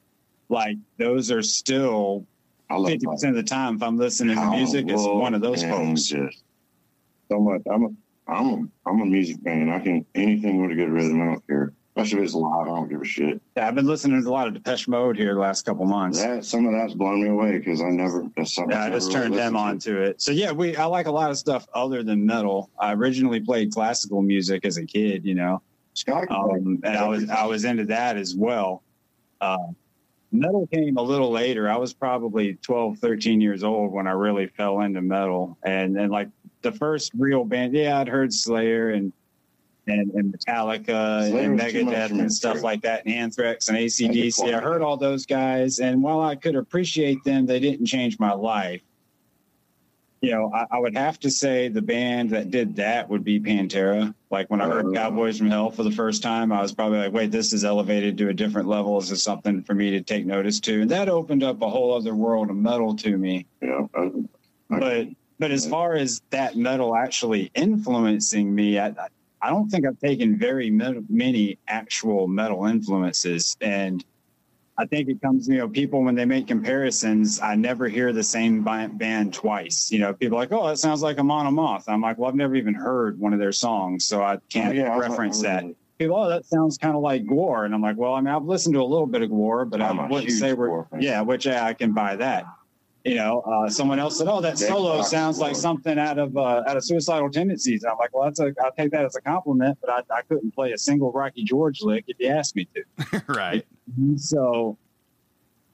Like 0.50 0.76
those 0.98 1.30
are 1.30 1.40
still 1.40 2.26
fifty 2.68 3.06
percent 3.06 3.36
of 3.36 3.42
the 3.42 3.48
time. 3.48 3.76
If 3.76 3.82
I'm 3.82 3.96
listening 3.96 4.36
to 4.36 4.50
music, 4.50 4.86
it's 4.88 5.02
one 5.02 5.32
of 5.34 5.40
those 5.40 5.62
folks. 5.62 6.02
Just 6.02 6.42
so 7.30 7.40
much. 7.40 7.62
I'm 7.72 7.84
a 7.84 7.88
I'm 8.28 8.46
a 8.46 8.66
I'm 8.86 9.00
a 9.00 9.06
music 9.06 9.38
fan. 9.42 9.70
I 9.70 9.78
can 9.78 10.04
anything 10.14 10.60
with 10.60 10.70
a 10.70 10.74
good 10.74 10.90
rhythm. 10.90 11.22
I 11.22 11.24
don't 11.26 11.46
care. 11.46 11.72
Especially 11.96 12.18
if 12.18 12.24
it's 12.24 12.34
live, 12.34 12.62
I 12.62 12.70
don't 12.70 12.88
give 12.88 13.02
a 13.02 13.04
shit. 13.04 13.40
Yeah, 13.56 13.68
I've 13.68 13.76
been 13.76 13.86
listening 13.86 14.20
to 14.20 14.28
a 14.28 14.30
lot 14.30 14.48
of 14.48 14.54
Depeche 14.54 14.88
Mode 14.88 15.16
here 15.16 15.32
the 15.32 15.40
last 15.40 15.64
couple 15.64 15.84
months. 15.86 16.20
That 16.20 16.44
some 16.44 16.66
of 16.66 16.72
that's 16.72 16.92
blown 16.92 17.22
me 17.22 17.28
away 17.28 17.58
because 17.58 17.80
I 17.80 17.90
never. 17.90 18.26
That's 18.36 18.52
something 18.52 18.76
yeah, 18.76 18.86
I 18.86 18.90
just 18.90 19.12
turned 19.12 19.34
them 19.34 19.56
on 19.56 19.78
to 19.80 20.02
it. 20.02 20.20
So 20.20 20.32
yeah, 20.32 20.50
we 20.50 20.76
I 20.76 20.86
like 20.86 21.06
a 21.06 21.12
lot 21.12 21.30
of 21.30 21.38
stuff 21.38 21.68
other 21.72 22.02
than 22.02 22.26
metal. 22.26 22.68
I 22.80 22.94
originally 22.94 23.38
played 23.38 23.72
classical 23.72 24.22
music 24.22 24.64
as 24.64 24.76
a 24.76 24.84
kid, 24.84 25.24
you 25.24 25.36
know, 25.36 25.62
um, 26.08 26.80
and 26.82 26.96
I 26.96 27.06
was 27.06 27.30
I 27.30 27.44
was 27.46 27.64
into 27.64 27.84
that 27.86 28.16
as 28.16 28.34
well. 28.34 28.82
Uh, 29.40 29.58
metal 30.32 30.66
came 30.66 30.96
a 30.96 31.02
little 31.02 31.30
later. 31.30 31.70
I 31.70 31.76
was 31.76 31.94
probably 31.94 32.54
12, 32.54 32.98
13 32.98 33.40
years 33.40 33.62
old 33.62 33.92
when 33.92 34.06
I 34.06 34.12
really 34.12 34.48
fell 34.48 34.80
into 34.80 35.00
metal, 35.00 35.56
and 35.62 35.96
and 35.96 36.10
like 36.10 36.28
the 36.62 36.72
first 36.72 37.12
real 37.16 37.44
band. 37.44 37.74
Yeah, 37.74 38.00
I'd 38.00 38.08
heard 38.08 38.32
Slayer 38.32 38.90
and 38.90 39.12
and, 39.86 40.10
and 40.12 40.34
Metallica 40.34 41.28
Slayer 41.30 41.50
and 41.50 41.60
Megadeth 41.60 42.10
and 42.10 42.32
stuff 42.32 42.62
like 42.62 42.82
that, 42.82 43.04
and 43.04 43.14
Anthrax 43.14 43.68
and 43.68 43.76
ACDC. 43.76 44.54
I 44.54 44.60
heard 44.60 44.82
all 44.82 44.96
those 44.96 45.26
guys, 45.26 45.78
and 45.78 46.02
while 46.02 46.20
I 46.20 46.36
could 46.36 46.56
appreciate 46.56 47.22
them, 47.24 47.46
they 47.46 47.60
didn't 47.60 47.86
change 47.86 48.18
my 48.18 48.32
life. 48.32 48.80
You 50.20 50.30
know, 50.30 50.50
I, 50.54 50.66
I 50.70 50.78
would 50.78 50.96
have 50.96 51.20
to 51.20 51.30
say 51.30 51.68
the 51.68 51.82
band 51.82 52.30
that 52.30 52.50
did 52.50 52.76
that 52.76 53.10
would 53.10 53.24
be 53.24 53.38
Pantera. 53.38 54.14
Like 54.30 54.48
when 54.48 54.62
I 54.62 54.66
heard 54.66 54.86
uh, 54.86 54.92
Cowboys 54.92 55.36
from 55.36 55.50
Hell 55.50 55.70
for 55.70 55.82
the 55.82 55.90
first 55.90 56.22
time, 56.22 56.50
I 56.50 56.62
was 56.62 56.72
probably 56.72 56.96
like, 56.96 57.12
wait, 57.12 57.30
this 57.30 57.52
is 57.52 57.62
elevated 57.62 58.16
to 58.18 58.30
a 58.30 58.32
different 58.32 58.66
level. 58.66 58.98
This 58.98 59.10
is 59.10 59.22
something 59.22 59.62
for 59.62 59.74
me 59.74 59.90
to 59.90 60.00
take 60.00 60.24
notice 60.24 60.60
to. 60.60 60.80
And 60.80 60.90
that 60.90 61.10
opened 61.10 61.42
up 61.42 61.60
a 61.60 61.68
whole 61.68 61.94
other 61.94 62.14
world 62.14 62.48
of 62.48 62.56
metal 62.56 62.96
to 62.96 63.18
me. 63.18 63.44
Yeah. 63.60 63.86
I, 63.94 64.00
I, 64.00 64.78
but 64.78 65.08
but 65.38 65.50
as 65.50 65.66
far 65.66 65.94
as 65.94 66.22
that 66.30 66.56
metal 66.56 66.96
actually 66.96 67.50
influencing 67.54 68.54
me, 68.54 68.78
I, 68.78 68.94
I 69.44 69.50
don't 69.50 69.68
think 69.68 69.86
I've 69.86 69.98
taken 69.98 70.38
very 70.38 70.70
many 70.70 71.58
actual 71.68 72.26
metal 72.26 72.64
influences. 72.64 73.58
And 73.60 74.02
I 74.78 74.86
think 74.86 75.10
it 75.10 75.20
comes, 75.20 75.46
you 75.46 75.58
know, 75.58 75.68
people 75.68 76.02
when 76.02 76.14
they 76.14 76.24
make 76.24 76.46
comparisons, 76.46 77.40
I 77.42 77.54
never 77.54 77.86
hear 77.86 78.14
the 78.14 78.22
same 78.22 78.64
band 78.64 79.34
twice. 79.34 79.92
You 79.92 79.98
know, 79.98 80.14
people 80.14 80.38
like, 80.38 80.50
oh, 80.50 80.66
that 80.68 80.78
sounds 80.78 81.02
like 81.02 81.18
Amon 81.18 81.44
Amarth. 81.44 81.84
I'm 81.88 82.00
like, 82.00 82.16
well, 82.16 82.30
I've 82.30 82.34
never 82.34 82.56
even 82.56 82.72
heard 82.72 83.20
one 83.20 83.34
of 83.34 83.38
their 83.38 83.52
songs, 83.52 84.06
so 84.06 84.22
I 84.22 84.38
can't 84.48 84.74
yeah, 84.74 84.96
reference 84.96 85.42
that. 85.42 85.64
People, 85.98 86.16
oh, 86.16 86.28
that 86.30 86.46
sounds 86.46 86.78
kind 86.78 86.96
of 86.96 87.02
like 87.02 87.26
Gore, 87.26 87.66
and 87.66 87.74
I'm 87.74 87.82
like, 87.82 87.98
well, 87.98 88.14
I 88.14 88.22
mean, 88.22 88.34
I've 88.34 88.44
listened 88.44 88.74
to 88.76 88.80
a 88.80 88.82
little 88.82 89.06
bit 89.06 89.20
of 89.20 89.28
Gore, 89.28 89.66
but 89.66 89.82
I'm 89.82 90.00
I 90.00 90.08
wouldn't 90.08 90.32
say 90.32 90.54
we're, 90.54 90.86
yeah, 90.98 91.20
which 91.20 91.44
yeah, 91.44 91.66
I 91.66 91.74
can 91.74 91.92
buy 91.92 92.16
that 92.16 92.46
you 93.04 93.16
know, 93.16 93.40
uh, 93.42 93.68
someone 93.68 93.98
else 93.98 94.16
said, 94.16 94.28
"Oh, 94.28 94.40
that 94.40 94.58
solo 94.58 95.02
sounds 95.02 95.38
like 95.38 95.54
something 95.54 95.98
out 95.98 96.18
of 96.18 96.36
uh, 96.36 96.62
out 96.66 96.76
of 96.76 96.84
Suicidal 96.84 97.30
Tendencies." 97.30 97.82
And 97.82 97.92
I'm 97.92 97.98
like, 97.98 98.14
"Well, 98.14 98.24
that's 98.24 98.40
a 98.40 98.54
I'll 98.64 98.72
take 98.72 98.92
that 98.92 99.04
as 99.04 99.14
a 99.14 99.20
compliment, 99.20 99.76
but 99.82 99.90
I, 99.90 100.00
I 100.14 100.22
couldn't 100.22 100.54
play 100.54 100.72
a 100.72 100.78
single 100.78 101.12
Rocky 101.12 101.44
George 101.44 101.82
lick 101.82 102.04
if 102.08 102.18
you 102.18 102.28
asked 102.28 102.56
me 102.56 102.66
to." 102.74 103.22
right. 103.28 103.66
So, 104.16 104.78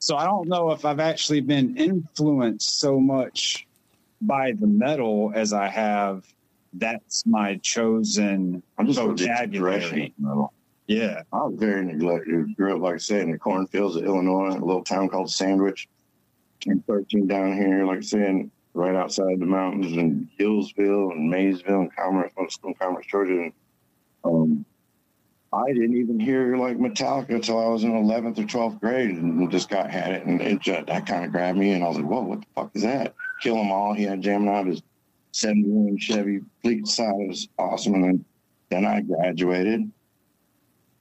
so 0.00 0.16
I 0.16 0.24
don't 0.24 0.48
know 0.48 0.72
if 0.72 0.84
I've 0.84 0.98
actually 0.98 1.40
been 1.40 1.76
influenced 1.76 2.80
so 2.80 2.98
much 2.98 3.66
by 4.20 4.52
the 4.52 4.66
metal 4.66 5.30
as 5.34 5.52
I 5.52 5.68
have. 5.68 6.26
That's 6.72 7.26
my 7.26 7.56
chosen 7.62 8.62
I'm 8.76 8.86
just 8.86 8.98
vocabulary. 8.98 10.14
Metal. 10.18 10.52
Yeah, 10.88 11.22
I 11.32 11.44
was 11.44 11.54
very 11.58 11.84
neglected. 11.84 12.56
Grew 12.56 12.74
up, 12.74 12.82
like 12.82 12.94
I 12.94 12.98
said, 12.98 13.20
in 13.22 13.30
the 13.30 13.38
cornfields 13.38 13.94
of 13.94 14.04
Illinois, 14.04 14.48
a 14.48 14.64
little 14.64 14.82
town 14.82 15.08
called 15.08 15.30
Sandwich 15.30 15.88
Camp 16.60 16.86
13 16.86 17.26
down 17.26 17.56
here, 17.56 17.84
like 17.84 17.98
I 17.98 18.02
said, 18.02 18.50
right 18.74 18.94
outside 18.94 19.40
the 19.40 19.46
mountains 19.46 19.96
in 19.96 20.28
Hillsville 20.38 21.12
and 21.12 21.30
Maysville 21.30 21.80
and 21.80 21.96
Commerce, 21.96 22.32
School 22.48 22.74
Commerce, 22.74 23.06
Georgia. 23.06 23.32
And, 23.32 23.52
um, 24.24 24.64
I 25.52 25.72
didn't 25.72 25.96
even 25.96 26.20
hear 26.20 26.56
like 26.56 26.78
Metallica 26.78 27.30
until 27.30 27.58
I 27.58 27.68
was 27.68 27.82
in 27.82 27.90
11th 27.90 28.38
or 28.38 28.44
12th 28.44 28.80
grade 28.80 29.10
and 29.10 29.50
just 29.50 29.68
got 29.68 29.90
had 29.90 30.12
it. 30.12 30.24
And 30.24 30.40
it 30.40 30.60
just, 30.60 30.86
that 30.86 31.06
kind 31.06 31.24
of 31.24 31.32
grabbed 31.32 31.58
me. 31.58 31.72
And 31.72 31.82
I 31.82 31.88
was 31.88 31.96
like, 31.96 32.06
whoa, 32.06 32.22
what 32.22 32.40
the 32.40 32.46
fuck 32.54 32.70
is 32.74 32.82
that? 32.82 33.14
Kill 33.42 33.56
'em 33.58 33.72
all. 33.72 33.92
He 33.92 34.04
had 34.04 34.20
jamming 34.20 34.48
out 34.48 34.66
his 34.66 34.82
71 35.32 35.98
Chevy 35.98 36.40
fleet 36.62 36.86
side. 36.86 37.14
It 37.18 37.28
was 37.28 37.48
awesome. 37.58 37.94
And 37.94 38.04
then, 38.04 38.24
then 38.68 38.84
I 38.84 39.00
graduated, 39.00 39.90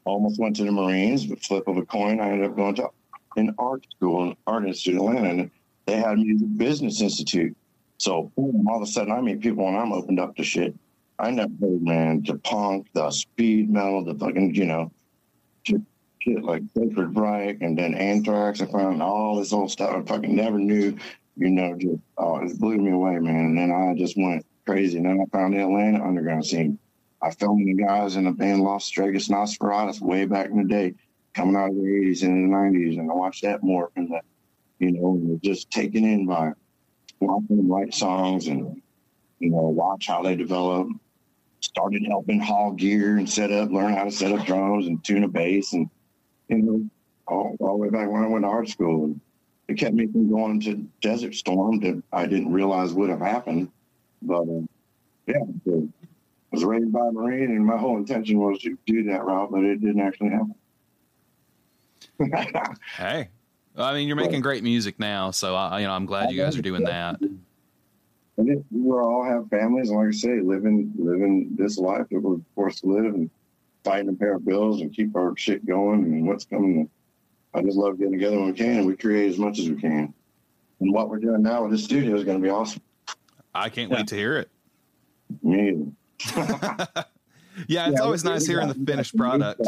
almost 0.06 0.40
went 0.40 0.56
to 0.56 0.64
the 0.64 0.72
Marines, 0.72 1.28
but 1.28 1.44
flip 1.44 1.68
of 1.68 1.78
a 1.78 1.86
coin, 1.86 2.20
I 2.20 2.32
ended 2.32 2.50
up 2.50 2.56
going 2.56 2.76
to 2.76 2.90
in 3.36 3.54
art 3.58 3.86
school 3.96 4.36
art 4.48 4.66
institute 4.66 5.00
in 5.00 5.08
Atlanta, 5.08 5.50
they 5.86 5.96
had 5.96 6.18
music 6.18 6.58
business 6.58 7.02
institute. 7.02 7.56
So 7.98 8.32
boom, 8.36 8.68
all 8.68 8.78
of 8.78 8.84
a 8.84 8.88
sudden 8.88 9.12
I 9.12 9.22
meet 9.22 9.42
people 9.42 9.68
and 9.68 9.78
I'm 9.78 9.92
opened 9.92 10.20
up 10.20 10.36
to 10.38 10.44
shit. 10.44 10.76
I 11.18 11.32
never 11.32 11.52
heard 11.62 11.82
man 11.82 12.24
the 12.26 12.38
punk, 12.38 12.88
the 12.94 13.12
speed 13.12 13.70
metal, 13.70 14.04
the 14.04 14.16
fucking 14.16 14.56
you 14.56 14.66
know 14.66 14.92
shit, 15.64 16.44
like 16.44 16.64
Sacred 16.78 17.18
Reich 17.18 17.58
and 17.62 17.78
then 17.78 17.94
Anthrax. 17.94 18.62
I 18.62 18.66
found 18.66 19.02
all 19.02 19.38
this 19.38 19.54
old 19.54 19.72
stuff. 19.72 19.96
I 19.96 20.02
fucking 20.02 20.36
never 20.36 20.58
knew, 20.58 20.98
you 21.36 21.50
know, 21.50 21.76
just 21.78 22.02
oh 22.18 22.38
it 22.38 22.60
blew 22.60 22.78
me 22.78 22.92
away, 22.92 23.20
man. 23.20 23.36
And 23.36 23.58
then 23.58 23.72
I 23.72 23.96
just 23.98 24.18
went 24.18 24.46
crazy. 24.66 24.98
And 24.98 25.06
then 25.06 25.22
I 25.22 25.38
found 25.38 25.54
the 25.54 25.62
Atlanta 25.62 26.04
underground 26.04 26.46
scene. 26.46 26.78
I 27.22 27.32
filmed 27.32 27.68
the 27.68 27.84
guys 27.84 28.16
in 28.16 28.24
the 28.24 28.32
band 28.32 28.62
Los 28.62 28.90
Stragus 28.90 29.30
Nosferatus 29.30 30.00
way 30.00 30.26
back 30.26 30.50
in 30.50 30.58
the 30.58 30.64
day 30.64 30.94
coming 31.40 31.56
out 31.56 31.70
of 31.70 31.76
the 31.76 31.82
80s 31.82 32.24
and 32.24 32.52
the 32.52 32.56
90s. 32.56 33.00
And 33.00 33.10
I 33.10 33.14
watched 33.14 33.44
that 33.44 33.64
more 33.64 33.90
and 33.96 34.12
that, 34.12 34.26
you 34.80 34.92
know, 34.92 35.40
just 35.42 35.72
taken 35.72 36.04
in 36.04 36.26
by 36.26 36.52
watching 37.22 37.56
them 37.56 37.72
write 37.72 37.94
songs 37.94 38.48
and, 38.48 38.82
you 39.40 39.50
know, 39.50 39.62
watch 39.62 40.08
how 40.08 40.22
they 40.22 40.36
develop. 40.36 40.90
Started 41.62 42.06
helping 42.08 42.42
haul 42.42 42.74
gear 42.74 43.18
and 43.18 43.30
set 43.30 43.52
up, 43.52 43.70
learn 43.70 43.94
how 43.94 44.04
to 44.04 44.12
set 44.12 44.34
up 44.34 44.46
drums 44.46 44.88
and 44.88 45.04
tune 45.04 45.24
a 45.24 45.28
bass. 45.30 45.72
And, 45.72 45.90
you 46.50 46.58
know, 46.58 46.90
all, 47.26 47.56
all 47.62 47.74
the 47.74 47.78
way 47.78 47.90
back 47.90 48.10
when 48.10 48.24
I 48.24 48.28
went 48.28 48.44
to 48.44 48.50
art 48.50 48.68
school. 48.68 49.16
It 49.70 49.78
kept 49.78 49.94
me 49.94 50.08
from 50.08 50.30
going 50.30 50.60
to 50.62 50.88
Desert 51.02 51.36
Storm 51.36 51.80
that 51.82 52.02
I 52.12 52.26
didn't 52.26 52.52
realize 52.52 52.92
would 52.94 53.10
have 53.10 53.22
happened. 53.22 53.72
But, 54.22 54.42
uh, 54.42 54.62
yeah, 55.28 55.44
I 55.68 55.88
was 56.52 56.66
raised 56.66 56.92
by 56.92 57.08
a 57.08 57.12
Marine, 57.12 57.52
and 57.52 57.66
my 57.66 57.78
whole 57.78 57.98
intention 57.98 58.40
was 58.40 58.60
to 58.62 58.78
do 58.86 59.04
that 59.04 59.24
route, 59.24 59.52
but 59.52 59.64
it 59.64 59.80
didn't 59.80 60.02
actually 60.02 60.32
happen 60.32 60.56
hey, 62.98 63.30
I 63.78 63.94
mean, 63.94 64.08
you're 64.08 64.18
making 64.18 64.42
great 64.42 64.64
music 64.64 65.00
now, 65.00 65.32
so 65.32 65.56
I, 65.56 65.80
you 65.80 65.88
know, 65.88 65.94
I'm 65.94 66.06
glad 66.06 66.32
you 66.32 66.38
guys 66.38 66.58
are 66.58 66.62
doing 66.62 66.84
that. 66.84 67.20
And 67.22 68.50
it, 68.50 68.64
we 68.72 68.92
all 68.92 69.24
have 69.24 69.50
families, 69.50 69.90
and 69.90 70.00
like 70.00 70.08
I 70.08 70.12
say, 70.12 70.40
living 70.40 70.94
living 70.98 71.56
this 71.58 71.78
life 71.78 72.08
that 72.10 72.20
we're 72.22 72.38
forced 72.56 72.80
to 72.82 72.88
live, 72.88 73.14
and 73.14 73.30
fighting 73.84 74.08
to 74.08 74.14
pay 74.14 74.28
our 74.28 74.40
bills 74.40 74.82
and 74.82 74.94
keep 74.94 75.16
our 75.16 75.36
shit 75.36 75.66
going, 75.66 76.04
and 76.04 76.28
what's 76.28 76.46
coming. 76.46 76.90
I 77.54 77.62
just 77.64 77.78
love 77.78 77.98
getting 77.98 78.14
together 78.14 78.38
when 78.38 78.48
we 78.48 78.54
can, 78.54 78.78
and 78.78 78.86
we 78.86 78.96
create 78.96 79.30
as 79.30 79.38
much 79.38 79.60
as 79.60 79.70
we 79.70 79.76
can. 79.76 80.14
And 80.80 80.94
what 80.94 81.10
we're 81.10 81.20
doing 81.20 81.42
now 81.42 81.64
with 81.64 81.72
this 81.72 81.84
studio 81.84 82.16
is 82.16 82.24
going 82.24 82.38
to 82.38 82.44
be 82.44 82.50
awesome. 82.50 82.82
I 83.54 83.70
can't 83.70 83.90
yeah. 83.92 83.98
wait 83.98 84.08
to 84.08 84.16
hear 84.16 84.38
it. 84.38 84.50
Me. 85.42 85.92
yeah, 86.36 86.48
it's 86.48 87.04
yeah, 87.68 87.90
always 88.02 88.24
nice 88.24 88.46
hearing 88.46 88.68
the 88.68 88.76
finished 88.76 89.18
product. 89.18 89.62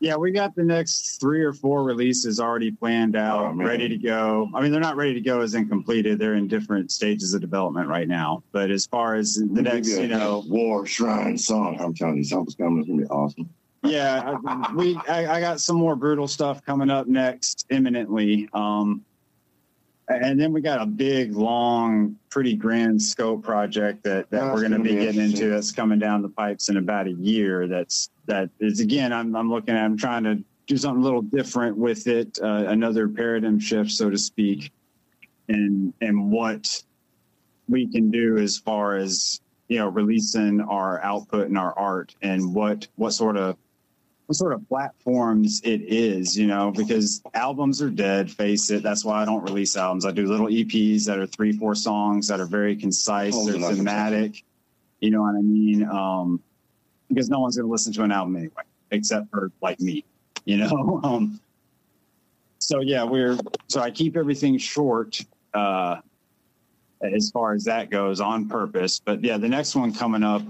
Yeah, 0.00 0.16
we 0.16 0.30
got 0.30 0.54
the 0.54 0.64
next 0.64 1.20
three 1.20 1.42
or 1.42 1.52
four 1.52 1.84
releases 1.84 2.40
already 2.40 2.70
planned 2.70 3.16
out, 3.16 3.44
oh, 3.44 3.52
ready 3.52 3.86
to 3.86 3.98
go. 3.98 4.48
I 4.54 4.62
mean, 4.62 4.72
they're 4.72 4.80
not 4.80 4.96
ready 4.96 5.12
to 5.12 5.20
go 5.20 5.42
as 5.42 5.54
in 5.54 5.68
completed. 5.68 6.18
They're 6.18 6.36
in 6.36 6.48
different 6.48 6.90
stages 6.90 7.34
of 7.34 7.42
development 7.42 7.86
right 7.86 8.08
now. 8.08 8.42
But 8.50 8.70
as 8.70 8.86
far 8.86 9.14
as 9.14 9.34
the 9.34 9.60
next, 9.60 9.88
you 9.88 10.08
know, 10.08 10.42
War 10.48 10.86
Shrine 10.86 11.36
song, 11.36 11.78
I'm 11.78 11.94
telling 11.94 12.16
you, 12.16 12.24
something's 12.24 12.54
coming. 12.54 12.78
It's 12.78 12.88
gonna 12.88 13.02
be 13.02 13.08
awesome. 13.08 13.50
Yeah, 13.82 14.36
we 14.74 14.96
I, 15.08 15.36
I, 15.36 15.40
got 15.40 15.60
some 15.60 15.76
more 15.76 15.96
brutal 15.96 16.28
stuff 16.28 16.64
coming 16.64 16.90
up 16.90 17.06
next 17.06 17.66
imminently. 17.70 18.48
Um, 18.52 19.04
and 20.10 20.40
then 20.40 20.52
we 20.52 20.60
got 20.60 20.80
a 20.82 20.86
big, 20.86 21.36
long, 21.36 22.16
pretty 22.30 22.54
grand 22.56 23.00
scope 23.00 23.42
project 23.42 24.02
that, 24.04 24.30
that 24.30 24.52
we're 24.52 24.60
going 24.60 24.72
to 24.72 24.78
be 24.80 24.96
getting 24.96 25.20
into. 25.20 25.48
That's 25.48 25.72
coming 25.72 25.98
down 25.98 26.22
the 26.22 26.28
pipes 26.28 26.68
in 26.68 26.76
about 26.76 27.06
a 27.06 27.12
year. 27.12 27.66
That's 27.66 28.10
that 28.26 28.50
is 28.58 28.80
again. 28.80 29.12
I'm 29.12 29.34
I'm 29.36 29.50
looking 29.50 29.74
at. 29.74 29.84
I'm 29.84 29.96
trying 29.96 30.24
to 30.24 30.42
do 30.66 30.76
something 30.76 31.00
a 31.00 31.04
little 31.04 31.22
different 31.22 31.76
with 31.76 32.06
it. 32.06 32.38
Uh, 32.42 32.64
another 32.68 33.08
paradigm 33.08 33.58
shift, 33.58 33.90
so 33.90 34.10
to 34.10 34.18
speak. 34.18 34.72
and 35.48 35.92
and 36.00 36.30
what 36.30 36.82
we 37.68 37.86
can 37.86 38.10
do 38.10 38.38
as 38.38 38.58
far 38.58 38.96
as 38.96 39.40
you 39.68 39.78
know 39.78 39.88
releasing 39.88 40.60
our 40.60 41.00
output 41.02 41.48
and 41.48 41.58
our 41.58 41.76
art 41.78 42.14
and 42.22 42.54
what 42.54 42.86
what 42.96 43.12
sort 43.12 43.36
of 43.36 43.56
what 44.30 44.36
sort 44.36 44.52
of 44.52 44.68
platforms 44.68 45.60
it 45.64 45.82
is 45.82 46.38
you 46.38 46.46
know 46.46 46.70
because 46.70 47.20
albums 47.34 47.82
are 47.82 47.90
dead 47.90 48.30
face 48.30 48.70
it. 48.70 48.80
That's 48.80 49.04
why 49.04 49.20
i 49.20 49.24
don't 49.24 49.42
release 49.42 49.76
albums. 49.76 50.06
I 50.06 50.12
do 50.12 50.24
little 50.24 50.46
eps 50.46 51.04
that 51.06 51.18
are 51.18 51.26
three 51.26 51.50
four 51.50 51.74
songs 51.74 52.28
that 52.28 52.38
are 52.38 52.46
very 52.46 52.76
concise 52.76 53.34
Oh, 53.36 53.50
they're 53.50 53.74
thematic 53.74 54.44
you 55.00 55.10
know 55.10 55.22
what 55.22 55.34
i 55.34 55.42
mean? 55.42 55.84
Um 55.84 56.40
because 57.08 57.28
no 57.28 57.40
one's 57.40 57.56
going 57.56 57.66
to 57.66 57.72
listen 57.72 57.92
to 57.94 58.04
an 58.04 58.12
album 58.12 58.36
anyway 58.36 58.62
except 58.92 59.28
for 59.30 59.50
like 59.60 59.80
me 59.80 60.04
you 60.44 60.58
know? 60.58 61.00
Um 61.04 61.40
so 62.60 62.82
yeah 62.82 63.02
we're 63.02 63.36
so 63.66 63.80
i 63.80 63.90
keep 63.90 64.16
everything 64.16 64.58
short 64.58 65.20
uh 65.54 65.96
as 67.02 67.32
far 67.32 67.52
as 67.54 67.64
that 67.64 67.90
goes 67.90 68.20
on 68.20 68.48
purpose. 68.48 69.00
But 69.00 69.24
yeah 69.24 69.38
the 69.38 69.48
next 69.48 69.74
one 69.74 69.92
coming 69.92 70.22
up 70.22 70.42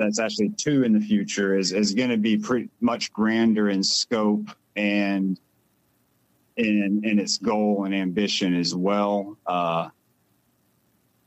that's 0.00 0.18
actually 0.18 0.50
two 0.56 0.82
in 0.82 0.92
the 0.92 1.00
future 1.00 1.56
is 1.56 1.72
is 1.72 1.94
going 1.94 2.08
to 2.08 2.16
be 2.16 2.38
pretty 2.38 2.70
much 2.80 3.12
grander 3.12 3.68
in 3.68 3.84
scope 3.84 4.48
and 4.74 5.38
in 6.56 7.02
in 7.04 7.18
its 7.18 7.36
goal 7.36 7.84
and 7.84 7.94
ambition 7.94 8.54
as 8.54 8.74
well. 8.74 9.36
Uh 9.46 9.90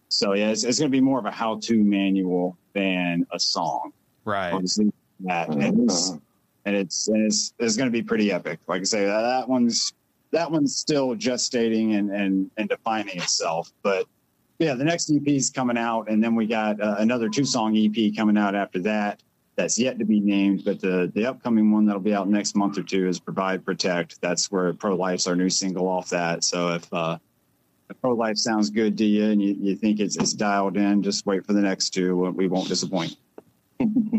so 0.09 0.33
yeah 0.33 0.49
it's, 0.49 0.63
it's 0.63 0.79
going 0.79 0.91
to 0.91 0.95
be 0.95 1.01
more 1.01 1.19
of 1.19 1.25
a 1.25 1.31
how-to 1.31 1.83
manual 1.83 2.57
than 2.73 3.25
a 3.31 3.39
song. 3.39 3.93
Right. 4.25 4.51
obviously 4.51 4.91
that 5.21 5.49
and 5.49 5.89
it's 5.89 6.09
and 6.65 6.75
it's 6.75 7.07
and 7.07 7.25
it's, 7.25 7.53
it's 7.59 7.77
going 7.77 7.87
to 7.87 7.91
be 7.91 8.01
pretty 8.01 8.31
epic. 8.31 8.59
Like 8.67 8.81
i 8.81 8.85
say 8.85 9.05
that, 9.05 9.21
that 9.21 9.47
one's 9.47 9.93
that 10.31 10.49
one's 10.49 10.75
still 10.75 11.15
gestating 11.15 11.97
and 11.97 12.09
and 12.09 12.49
and 12.57 12.67
defining 12.67 13.17
itself 13.17 13.71
but 13.83 14.07
yeah 14.59 14.73
the 14.73 14.83
next 14.83 15.11
ep 15.11 15.27
is 15.27 15.49
coming 15.49 15.77
out 15.77 16.09
and 16.09 16.23
then 16.23 16.35
we 16.35 16.45
got 16.45 16.79
uh, 16.81 16.95
another 16.99 17.29
two 17.29 17.45
song 17.45 17.75
ep 17.75 18.15
coming 18.15 18.37
out 18.37 18.55
after 18.55 18.79
that 18.79 19.21
that's 19.55 19.77
yet 19.77 19.99
to 19.99 20.05
be 20.05 20.19
named 20.19 20.63
but 20.65 20.79
the 20.79 21.11
the 21.15 21.25
upcoming 21.25 21.71
one 21.71 21.85
that'll 21.85 22.01
be 22.01 22.13
out 22.13 22.27
next 22.27 22.55
month 22.55 22.77
or 22.77 22.83
two 22.83 23.07
is 23.07 23.19
provide 23.19 23.65
protect 23.65 24.19
that's 24.21 24.51
where 24.51 24.73
pro 24.73 24.95
life's 24.95 25.27
our 25.27 25.35
new 25.35 25.49
single 25.49 25.87
off 25.87 26.09
that 26.09 26.43
so 26.43 26.73
if 26.73 26.91
uh 26.93 27.17
if 27.89 27.99
pro 28.01 28.13
life 28.13 28.37
sounds 28.37 28.69
good 28.69 28.97
to 28.97 29.03
you 29.03 29.25
and 29.25 29.41
you, 29.41 29.55
you 29.59 29.75
think 29.75 29.99
it's, 29.99 30.15
it's 30.17 30.33
dialed 30.33 30.77
in 30.77 31.03
just 31.03 31.25
wait 31.25 31.45
for 31.45 31.53
the 31.53 31.61
next 31.61 31.91
two 31.91 32.17
we 32.31 32.47
won't 32.47 32.67
disappoint 32.67 33.17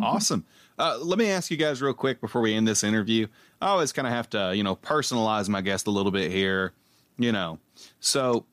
awesome. 0.02 0.44
Uh, 0.78 0.98
let 1.00 1.18
me 1.18 1.30
ask 1.30 1.50
you 1.50 1.56
guys 1.56 1.80
real 1.80 1.94
quick 1.94 2.20
before 2.20 2.42
we 2.42 2.54
end 2.54 2.66
this 2.66 2.82
interview. 2.82 3.26
I 3.60 3.68
always 3.68 3.92
kind 3.92 4.06
of 4.06 4.12
have 4.12 4.28
to, 4.30 4.52
you 4.54 4.62
know, 4.62 4.76
personalize 4.76 5.48
my 5.48 5.60
guest 5.60 5.86
a 5.86 5.90
little 5.90 6.12
bit 6.12 6.30
here, 6.30 6.72
you 7.18 7.32
know. 7.32 7.58
So, 8.00 8.44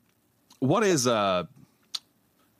what 0.60 0.84
is 0.84 1.06
uh 1.06 1.44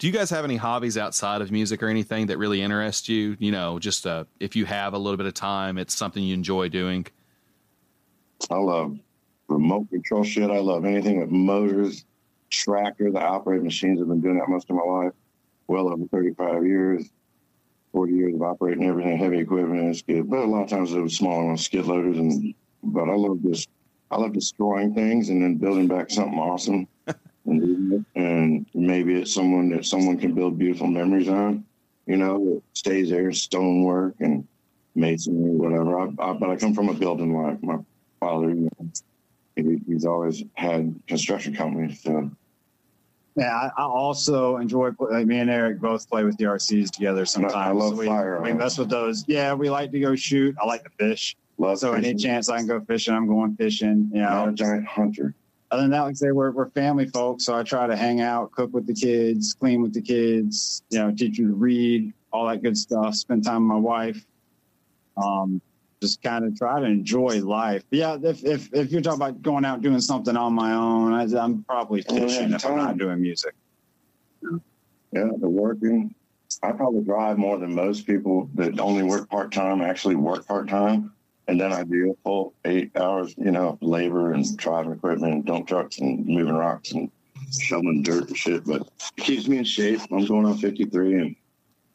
do 0.02 0.08
you 0.08 0.12
guys 0.12 0.30
have 0.30 0.44
any 0.44 0.56
hobbies 0.56 0.98
outside 0.98 1.42
of 1.42 1.52
music 1.52 1.80
or 1.80 1.86
anything 1.86 2.26
that 2.26 2.36
really 2.36 2.60
interest 2.60 3.08
you? 3.08 3.36
You 3.38 3.52
know, 3.52 3.78
just 3.78 4.04
uh 4.04 4.24
if 4.40 4.56
you 4.56 4.64
have 4.64 4.94
a 4.94 4.98
little 4.98 5.16
bit 5.16 5.26
of 5.26 5.34
time, 5.34 5.78
it's 5.78 5.94
something 5.94 6.24
you 6.24 6.34
enjoy 6.34 6.70
doing. 6.70 7.06
I 8.50 8.56
love 8.56 8.98
remote 9.46 9.90
control 9.90 10.24
shit. 10.24 10.50
I 10.50 10.58
love 10.58 10.84
anything 10.84 11.20
with 11.20 11.30
motors, 11.30 12.04
tractor, 12.50 13.12
the 13.12 13.20
operating 13.20 13.62
machines. 13.62 14.00
I've 14.00 14.08
been 14.08 14.20
doing 14.20 14.38
that 14.38 14.48
most 14.48 14.68
of 14.70 14.74
my 14.74 14.82
life. 14.82 15.12
Well 15.68 15.88
over 15.92 16.04
35 16.08 16.66
years, 16.66 17.08
40 17.92 18.12
years 18.12 18.34
of 18.34 18.42
operating 18.42 18.84
everything, 18.84 19.16
heavy 19.16 19.38
equipment 19.38 19.82
and 19.82 19.96
skid. 19.96 20.28
But 20.28 20.40
a 20.40 20.46
lot 20.46 20.64
of 20.64 20.68
times 20.68 20.92
it 20.92 20.98
was 20.98 21.16
small 21.16 21.46
ones, 21.46 21.64
skid 21.64 21.86
loaders. 21.86 22.18
And 22.18 22.52
but 22.82 23.08
I 23.08 23.14
love 23.14 23.40
this. 23.40 23.68
I 24.10 24.16
love 24.16 24.32
destroying 24.32 24.94
things 24.94 25.28
and 25.28 25.40
then 25.40 25.58
building 25.58 25.86
back 25.86 26.10
something 26.10 26.40
awesome. 26.40 26.88
And, 27.44 28.66
maybe 28.74 29.14
it's 29.14 29.34
someone 29.34 29.70
that 29.70 29.86
someone 29.86 30.18
can 30.18 30.34
build 30.34 30.58
beautiful 30.58 30.86
memories 30.86 31.28
on. 31.28 31.64
You 32.06 32.16
know, 32.16 32.44
that 32.44 32.62
stays 32.72 33.10
there, 33.10 33.32
stonework 33.32 34.16
and 34.20 34.46
masonry, 34.94 35.52
whatever. 35.52 35.98
I, 36.00 36.04
I, 36.18 36.32
but 36.32 36.50
I 36.50 36.56
come 36.56 36.74
from 36.74 36.88
a 36.88 36.94
building 36.94 37.34
life. 37.34 37.58
My 37.62 37.78
father, 38.18 38.48
you 38.50 38.68
know, 38.78 38.90
he, 39.56 39.80
he's 39.86 40.04
always 40.04 40.42
had 40.54 40.94
construction 41.06 41.54
companies. 41.54 42.02
So 42.02 42.30
Yeah, 43.36 43.54
I, 43.54 43.82
I 43.82 43.84
also 43.84 44.56
enjoy. 44.56 44.90
Like 44.98 45.26
me 45.26 45.38
and 45.38 45.50
Eric 45.50 45.80
both 45.80 46.08
play 46.10 46.24
with 46.24 46.36
the 46.38 46.44
RCs 46.44 46.90
together. 46.90 47.24
Sometimes 47.24 47.54
I 47.54 47.70
love 47.70 47.96
we, 47.96 48.06
firearms. 48.06 48.44
we 48.44 48.52
mess 48.52 48.78
with 48.78 48.90
those. 48.90 49.24
Yeah, 49.28 49.54
we 49.54 49.70
like 49.70 49.92
to 49.92 50.00
go 50.00 50.16
shoot. 50.16 50.56
I 50.60 50.66
like 50.66 50.82
to 50.82 50.90
fish. 50.98 51.36
love 51.58 51.78
So 51.78 51.92
any 51.92 52.14
chance 52.14 52.48
I 52.48 52.58
can 52.58 52.66
go 52.66 52.80
fishing, 52.80 53.14
I'm 53.14 53.28
going 53.28 53.54
fishing. 53.56 54.10
You 54.12 54.22
Not 54.22 54.48
a 54.48 54.52
giant 54.52 54.86
hunter. 54.86 55.36
Other 55.72 55.82
than 55.82 55.90
that, 55.92 56.02
like 56.02 56.10
I 56.10 56.14
say, 56.14 56.30
we're 56.32 56.50
we're 56.50 56.68
family 56.70 57.06
folks. 57.06 57.46
So 57.46 57.56
I 57.56 57.62
try 57.62 57.86
to 57.86 57.96
hang 57.96 58.20
out, 58.20 58.52
cook 58.52 58.72
with 58.72 58.86
the 58.86 58.92
kids, 58.94 59.54
clean 59.54 59.80
with 59.80 59.94
the 59.94 60.02
kids. 60.02 60.82
You 60.90 60.98
know, 60.98 61.10
teach 61.10 61.38
them 61.38 61.48
to 61.48 61.54
read, 61.54 62.12
all 62.30 62.46
that 62.46 62.62
good 62.62 62.76
stuff. 62.76 63.14
Spend 63.14 63.42
time 63.42 63.66
with 63.66 63.74
my 63.74 63.80
wife. 63.80 64.24
Um, 65.16 65.62
just 66.02 66.22
kind 66.22 66.44
of 66.44 66.56
try 66.56 66.78
to 66.78 66.86
enjoy 66.86 67.40
life. 67.40 67.84
But 67.88 67.98
yeah, 67.98 68.18
if, 68.22 68.44
if 68.44 68.72
if 68.74 68.92
you're 68.92 69.00
talking 69.00 69.18
about 69.18 69.40
going 69.40 69.64
out 69.64 69.80
doing 69.80 70.00
something 70.00 70.36
on 70.36 70.52
my 70.52 70.74
own, 70.74 71.14
I, 71.14 71.22
I'm 71.42 71.64
probably 71.64 72.04
Oh, 72.08 72.16
fishing 72.16 72.52
if 72.52 72.66
I'm 72.66 72.76
not 72.76 72.98
doing 72.98 73.22
music. 73.22 73.54
Yeah, 74.42 75.28
the 75.38 75.48
working. 75.48 76.14
I 76.62 76.72
probably 76.72 77.02
drive 77.02 77.38
more 77.38 77.56
than 77.56 77.74
most 77.74 78.06
people 78.06 78.50
that 78.56 78.78
only 78.78 79.02
work 79.04 79.30
part 79.30 79.52
time 79.52 79.80
actually 79.80 80.16
work 80.16 80.46
part 80.46 80.68
time. 80.68 81.12
And 81.48 81.60
then 81.60 81.72
I 81.72 81.82
do 81.82 82.12
a 82.12 82.22
full 82.22 82.54
eight 82.64 82.96
hours, 82.96 83.34
you 83.36 83.50
know, 83.50 83.78
labor 83.80 84.32
and 84.32 84.56
driving 84.56 84.92
equipment 84.92 85.32
and 85.32 85.44
dump 85.44 85.66
trucks 85.66 85.98
and 85.98 86.24
moving 86.26 86.54
rocks 86.54 86.92
and 86.92 87.10
shoveling 87.60 88.02
dirt 88.02 88.28
and 88.28 88.36
shit. 88.36 88.64
But 88.64 88.82
it 89.16 89.24
keeps 89.24 89.48
me 89.48 89.58
in 89.58 89.64
shape. 89.64 90.00
I'm 90.10 90.24
going 90.24 90.46
on 90.46 90.58
53 90.58 91.14
and 91.14 91.36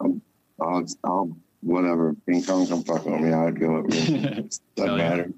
I'm, 0.00 0.22
I'll, 0.60 0.86
I'll 1.04 1.36
whatever. 1.60 2.14
King 2.26 2.44
Kong 2.44 2.66
come 2.66 2.84
fuck 2.84 3.04
with 3.04 3.20
me. 3.20 3.32
I'd 3.32 3.58
go 3.58 3.78
up. 3.78 3.86
Doesn't 3.88 4.60
Hell 4.76 4.86
yeah. 4.86 4.96
matter. 4.96 5.32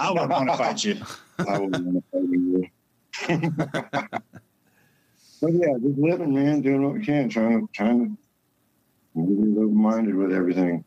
I 0.00 0.10
would 0.10 0.28
want 0.28 0.50
to 0.50 0.56
fight 0.56 0.84
you. 0.84 0.96
I 1.38 1.58
wouldn't 1.58 1.86
want 1.86 2.04
to 2.04 2.18
fight 2.18 2.28
you. 2.30 2.70
but 5.40 5.52
yeah, 5.52 5.74
just 5.80 5.98
living, 5.98 6.34
man, 6.34 6.62
doing 6.62 6.82
what 6.82 6.94
we 6.94 7.04
can, 7.04 7.28
trying 7.28 7.60
to 7.60 7.72
trying 7.72 8.00
to 8.00 8.16
be 9.14 9.60
open 9.60 9.76
minded 9.76 10.14
with 10.14 10.32
everything. 10.32 10.84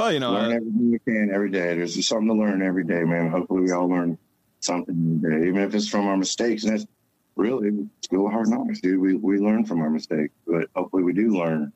Well, 0.00 0.12
you 0.14 0.20
know, 0.20 0.32
learn 0.32 0.52
uh, 0.52 0.54
everything 0.56 0.92
you 0.92 0.98
can 1.00 1.30
every 1.30 1.50
day. 1.50 1.74
There's 1.74 2.06
something 2.08 2.28
to 2.28 2.32
learn 2.32 2.62
every 2.62 2.84
day, 2.84 3.04
man. 3.04 3.30
Hopefully, 3.30 3.60
we 3.60 3.72
all 3.72 3.86
learn 3.86 4.16
something 4.60 5.20
every 5.22 5.40
day, 5.42 5.48
even 5.48 5.60
if 5.62 5.74
it's 5.74 5.88
from 5.88 6.06
our 6.06 6.16
mistakes. 6.16 6.64
And 6.64 6.72
that's 6.72 6.86
really 7.36 7.86
school 8.02 8.30
hard 8.30 8.48
knocks, 8.48 8.80
dude. 8.80 8.98
We 8.98 9.16
we 9.16 9.38
learn 9.38 9.66
from 9.66 9.82
our 9.82 9.90
mistakes, 9.90 10.32
but 10.46 10.68
hopefully, 10.74 11.02
we 11.02 11.12
do 11.12 11.36
learn 11.36 11.70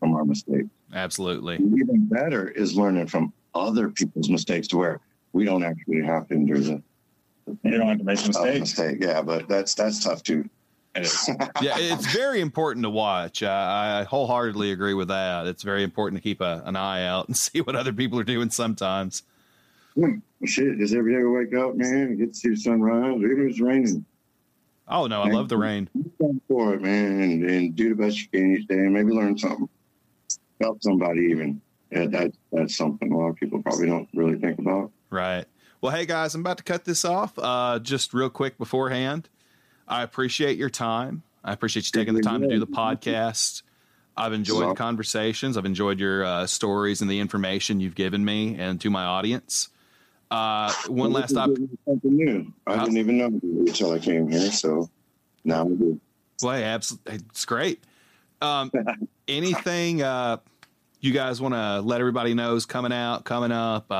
from 0.00 0.14
our 0.14 0.26
mistakes. 0.26 0.68
absolutely. 0.92 1.54
Even 1.56 2.08
better 2.10 2.46
is 2.46 2.76
learning 2.76 3.06
from 3.06 3.32
other 3.54 3.88
people's 3.88 4.28
mistakes 4.28 4.68
to 4.68 4.76
where 4.76 5.00
we 5.32 5.46
don't 5.46 5.64
actually 5.64 6.02
have 6.02 6.28
to 6.28 6.34
endure 6.34 6.58
the 6.58 6.82
You 7.62 7.78
don't 7.78 7.88
have 7.88 7.98
to 7.98 8.04
make 8.04 8.26
mistakes. 8.26 8.60
mistake. 8.60 8.98
Yeah, 9.00 9.22
but 9.22 9.48
that's 9.48 9.74
that's 9.74 10.04
tough 10.04 10.22
too. 10.22 10.44
It 10.94 11.02
is. 11.02 11.30
yeah, 11.62 11.78
it's 11.78 12.06
very 12.12 12.40
important 12.40 12.84
to 12.84 12.90
watch. 12.90 13.42
Uh, 13.42 13.48
I 13.48 14.04
wholeheartedly 14.04 14.72
agree 14.72 14.94
with 14.94 15.08
that. 15.08 15.46
It's 15.46 15.62
very 15.62 15.82
important 15.82 16.20
to 16.20 16.22
keep 16.22 16.40
a, 16.40 16.62
an 16.64 16.76
eye 16.76 17.04
out 17.04 17.28
and 17.28 17.36
see 17.36 17.60
what 17.60 17.76
other 17.76 17.92
people 17.92 18.18
are 18.18 18.24
doing 18.24 18.50
sometimes. 18.50 19.22
Shit, 20.44 20.78
just 20.78 20.94
every 20.94 21.12
day 21.12 21.18
we 21.18 21.30
wake 21.30 21.54
up, 21.54 21.76
man, 21.76 22.16
get 22.16 22.32
to 22.32 22.34
see 22.34 22.48
the 22.50 22.56
sunrise, 22.56 23.16
even 23.16 23.42
if 23.42 23.50
it's 23.50 23.60
raining. 23.60 24.04
Oh 24.88 25.06
no, 25.06 25.22
I 25.22 25.30
love 25.30 25.48
the 25.48 25.56
rain. 25.56 25.88
Go 26.18 26.34
for 26.48 26.74
it, 26.74 26.82
man, 26.82 27.20
and, 27.20 27.44
and 27.44 27.76
do 27.76 27.90
the 27.90 27.94
best 27.94 28.20
you 28.20 28.28
can 28.28 28.56
each 28.56 28.66
day, 28.66 28.74
and 28.74 28.92
maybe 28.92 29.12
learn 29.12 29.38
something. 29.38 29.68
Help 30.60 30.82
somebody, 30.82 31.22
even. 31.30 31.60
Yeah, 31.90 32.06
that 32.06 32.32
that's 32.52 32.76
something 32.76 33.12
a 33.12 33.16
lot 33.16 33.28
of 33.28 33.36
people 33.36 33.62
probably 33.62 33.86
don't 33.86 34.08
really 34.14 34.38
think 34.38 34.58
about. 34.58 34.90
Right. 35.10 35.44
Well, 35.80 35.92
hey 35.92 36.06
guys, 36.06 36.34
I'm 36.34 36.40
about 36.40 36.58
to 36.58 36.64
cut 36.64 36.84
this 36.84 37.04
off. 37.04 37.38
Uh, 37.38 37.78
just 37.78 38.14
real 38.14 38.30
quick 38.30 38.58
beforehand, 38.58 39.28
I 39.86 40.02
appreciate 40.02 40.56
your 40.56 40.70
time. 40.70 41.22
I 41.44 41.52
appreciate 41.52 41.86
you 41.86 41.92
taking 41.92 42.14
the 42.14 42.22
time 42.22 42.42
to 42.42 42.48
do 42.48 42.58
the 42.58 42.66
podcast. 42.66 43.62
I've 44.16 44.32
enjoyed 44.32 44.70
the 44.70 44.74
conversations. 44.74 45.56
I've 45.56 45.64
enjoyed 45.64 45.98
your 45.98 46.24
uh, 46.24 46.46
stories 46.46 47.00
and 47.00 47.10
the 47.10 47.20
information 47.20 47.80
you've 47.80 47.94
given 47.94 48.24
me 48.24 48.56
and 48.58 48.80
to 48.82 48.90
my 48.90 49.04
audience. 49.04 49.68
Uh, 50.30 50.72
one 50.86 51.12
last 51.12 51.36
op- 51.36 51.50
something 51.86 52.16
new. 52.16 52.52
I 52.66 52.84
didn't 52.84 52.98
even 52.98 53.18
know 53.18 53.26
until 53.26 53.92
I 53.92 53.98
came 53.98 54.28
here, 54.28 54.50
so 54.50 54.88
now 55.44 55.64
we 55.64 55.76
do. 55.76 56.00
Well, 56.42 56.56
hey, 56.56 56.64
absolutely, 56.64 57.16
it's 57.28 57.44
great. 57.44 57.82
Um, 58.40 58.70
anything 59.28 60.02
uh, 60.02 60.38
you 61.00 61.12
guys 61.12 61.40
want 61.40 61.54
to 61.54 61.80
let 61.80 62.00
everybody 62.00 62.32
know 62.34 62.54
is 62.54 62.64
coming 62.66 62.92
out, 62.92 63.24
coming 63.24 63.52
up? 63.52 63.92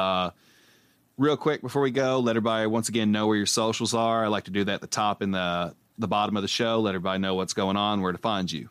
Real 1.18 1.36
quick 1.36 1.60
before 1.60 1.82
we 1.82 1.90
go, 1.90 2.20
let 2.20 2.32
everybody 2.32 2.66
once 2.66 2.88
again 2.88 3.12
know 3.12 3.26
where 3.26 3.36
your 3.36 3.46
socials 3.46 3.94
are. 3.94 4.24
I 4.24 4.28
like 4.28 4.44
to 4.44 4.50
do 4.50 4.64
that 4.64 4.74
at 4.74 4.80
the 4.80 4.86
top 4.86 5.20
and 5.20 5.34
the 5.34 5.74
the 5.98 6.08
bottom 6.08 6.36
of 6.36 6.42
the 6.42 6.48
show. 6.48 6.80
Let 6.80 6.94
everybody 6.94 7.20
know 7.20 7.34
what's 7.34 7.52
going 7.52 7.76
on, 7.76 8.00
where 8.00 8.12
to 8.12 8.18
find 8.18 8.50
you. 8.50 8.68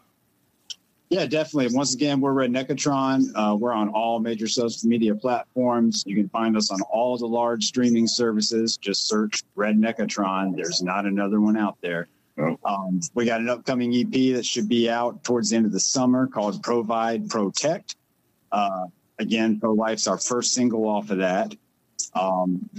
Yeah, 1.09 1.25
definitely. 1.25 1.75
Once 1.75 1.93
again, 1.93 2.21
we're 2.21 2.33
Redneckatron. 2.33 3.31
Uh, 3.35 3.55
we're 3.55 3.73
on 3.73 3.89
all 3.89 4.19
major 4.19 4.47
social 4.47 4.87
media 4.87 5.13
platforms. 5.13 6.03
You 6.07 6.15
can 6.15 6.29
find 6.29 6.55
us 6.55 6.71
on 6.71 6.81
all 6.83 7.17
the 7.17 7.27
large 7.27 7.65
streaming 7.65 8.07
services. 8.07 8.77
Just 8.77 9.09
search 9.09 9.43
Redneckatron. 9.57 10.55
There's 10.55 10.81
not 10.81 11.05
another 11.05 11.41
one 11.41 11.57
out 11.57 11.77
there. 11.81 12.07
Um, 12.37 13.01
we 13.13 13.25
got 13.25 13.41
an 13.41 13.49
upcoming 13.49 13.93
EP 13.93 14.35
that 14.35 14.45
should 14.45 14.69
be 14.69 14.89
out 14.89 15.21
towards 15.23 15.49
the 15.49 15.57
end 15.57 15.65
of 15.65 15.73
the 15.73 15.81
summer 15.81 16.27
called 16.27 16.63
Provide 16.63 17.29
Protect. 17.29 17.97
Uh, 18.51 18.85
again, 19.19 19.59
Pro 19.59 19.73
Life's 19.73 20.07
our 20.07 20.17
first 20.17 20.53
single 20.53 20.87
off 20.87 21.09
of 21.09 21.17
that. 21.17 21.53
Um, 22.15 22.69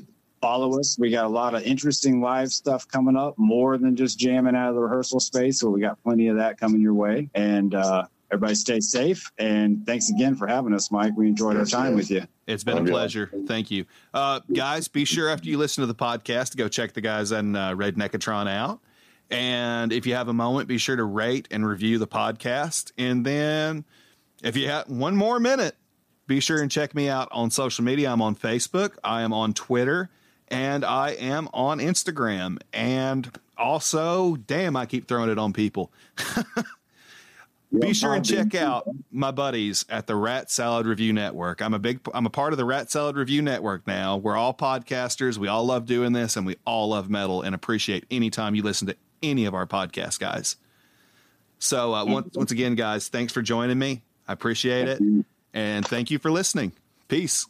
follow 0.40 0.78
us. 0.78 0.98
We 0.98 1.10
got 1.10 1.24
a 1.24 1.28
lot 1.28 1.54
of 1.54 1.62
interesting 1.62 2.20
live 2.20 2.50
stuff 2.52 2.88
coming 2.88 3.16
up, 3.16 3.38
more 3.38 3.78
than 3.78 3.94
just 3.94 4.18
jamming 4.18 4.56
out 4.56 4.70
of 4.70 4.74
the 4.74 4.80
rehearsal 4.80 5.20
space. 5.20 5.60
So 5.60 5.70
we 5.70 5.80
got 5.80 6.02
plenty 6.02 6.28
of 6.28 6.36
that 6.36 6.58
coming 6.58 6.80
your 6.80 6.94
way. 6.94 7.30
And 7.34 7.74
uh, 7.74 8.06
everybody 8.30 8.54
stay 8.54 8.80
safe. 8.80 9.30
And 9.38 9.86
thanks 9.86 10.10
again 10.10 10.34
for 10.34 10.46
having 10.46 10.74
us, 10.74 10.90
Mike. 10.90 11.12
We 11.16 11.28
enjoyed 11.28 11.56
our 11.56 11.64
time 11.64 11.94
with 11.94 12.10
you. 12.10 12.26
It's 12.46 12.64
been 12.64 12.78
a 12.78 12.84
pleasure. 12.84 13.30
Thank 13.46 13.70
you. 13.70 13.84
Uh, 14.12 14.40
guys, 14.52 14.88
be 14.88 15.04
sure 15.04 15.28
after 15.28 15.48
you 15.48 15.58
listen 15.58 15.82
to 15.82 15.86
the 15.86 15.94
podcast 15.94 16.50
to 16.50 16.56
go 16.56 16.68
check 16.68 16.92
the 16.92 17.00
guys 17.00 17.30
on 17.30 17.54
uh, 17.54 17.70
Redneckatron 17.70 18.48
out. 18.48 18.80
And 19.30 19.92
if 19.92 20.06
you 20.06 20.14
have 20.14 20.28
a 20.28 20.34
moment, 20.34 20.68
be 20.68 20.76
sure 20.76 20.96
to 20.96 21.04
rate 21.04 21.48
and 21.50 21.66
review 21.66 21.98
the 21.98 22.06
podcast. 22.06 22.92
And 22.98 23.24
then 23.24 23.84
if 24.42 24.56
you 24.56 24.68
have 24.68 24.88
one 24.88 25.16
more 25.16 25.38
minute, 25.38 25.76
be 26.32 26.40
sure 26.40 26.62
and 26.62 26.70
check 26.70 26.94
me 26.94 27.10
out 27.10 27.28
on 27.30 27.50
social 27.50 27.84
media. 27.84 28.10
I'm 28.10 28.22
on 28.22 28.34
Facebook, 28.34 28.92
I 29.04 29.20
am 29.20 29.34
on 29.34 29.52
Twitter, 29.52 30.08
and 30.48 30.82
I 30.82 31.10
am 31.10 31.46
on 31.52 31.78
Instagram. 31.78 32.58
And 32.72 33.30
also, 33.58 34.36
damn, 34.36 34.74
I 34.74 34.86
keep 34.86 35.06
throwing 35.06 35.28
it 35.28 35.38
on 35.38 35.52
people. 35.52 35.92
Be 37.78 37.94
sure 37.94 38.14
and 38.14 38.24
check 38.24 38.54
out 38.54 38.86
my 39.10 39.30
buddies 39.30 39.86
at 39.88 40.06
the 40.06 40.14
Rat 40.14 40.50
Salad 40.50 40.86
Review 40.86 41.14
Network. 41.14 41.62
I'm 41.62 41.72
a 41.72 41.78
big 41.78 42.00
I'm 42.12 42.26
a 42.26 42.30
part 42.30 42.52
of 42.52 42.58
the 42.58 42.66
Rat 42.66 42.90
Salad 42.90 43.16
Review 43.16 43.40
Network 43.40 43.86
now. 43.86 44.18
We're 44.18 44.36
all 44.36 44.52
podcasters. 44.52 45.38
We 45.38 45.48
all 45.48 45.64
love 45.64 45.86
doing 45.86 46.12
this 46.12 46.36
and 46.36 46.44
we 46.44 46.56
all 46.66 46.90
love 46.90 47.08
metal 47.08 47.40
and 47.40 47.54
appreciate 47.54 48.04
any 48.10 48.28
time 48.28 48.54
you 48.54 48.62
listen 48.62 48.88
to 48.88 48.96
any 49.22 49.46
of 49.46 49.54
our 49.54 49.66
podcast 49.66 50.20
guys. 50.20 50.56
So 51.60 51.94
uh, 51.94 52.04
once 52.04 52.36
once 52.36 52.52
again 52.52 52.74
guys, 52.74 53.08
thanks 53.08 53.32
for 53.32 53.40
joining 53.40 53.78
me. 53.78 54.02
I 54.28 54.34
appreciate 54.34 54.88
it. 54.88 55.00
And 55.54 55.86
thank 55.86 56.10
you 56.10 56.18
for 56.18 56.30
listening. 56.30 56.72
Peace. 57.08 57.46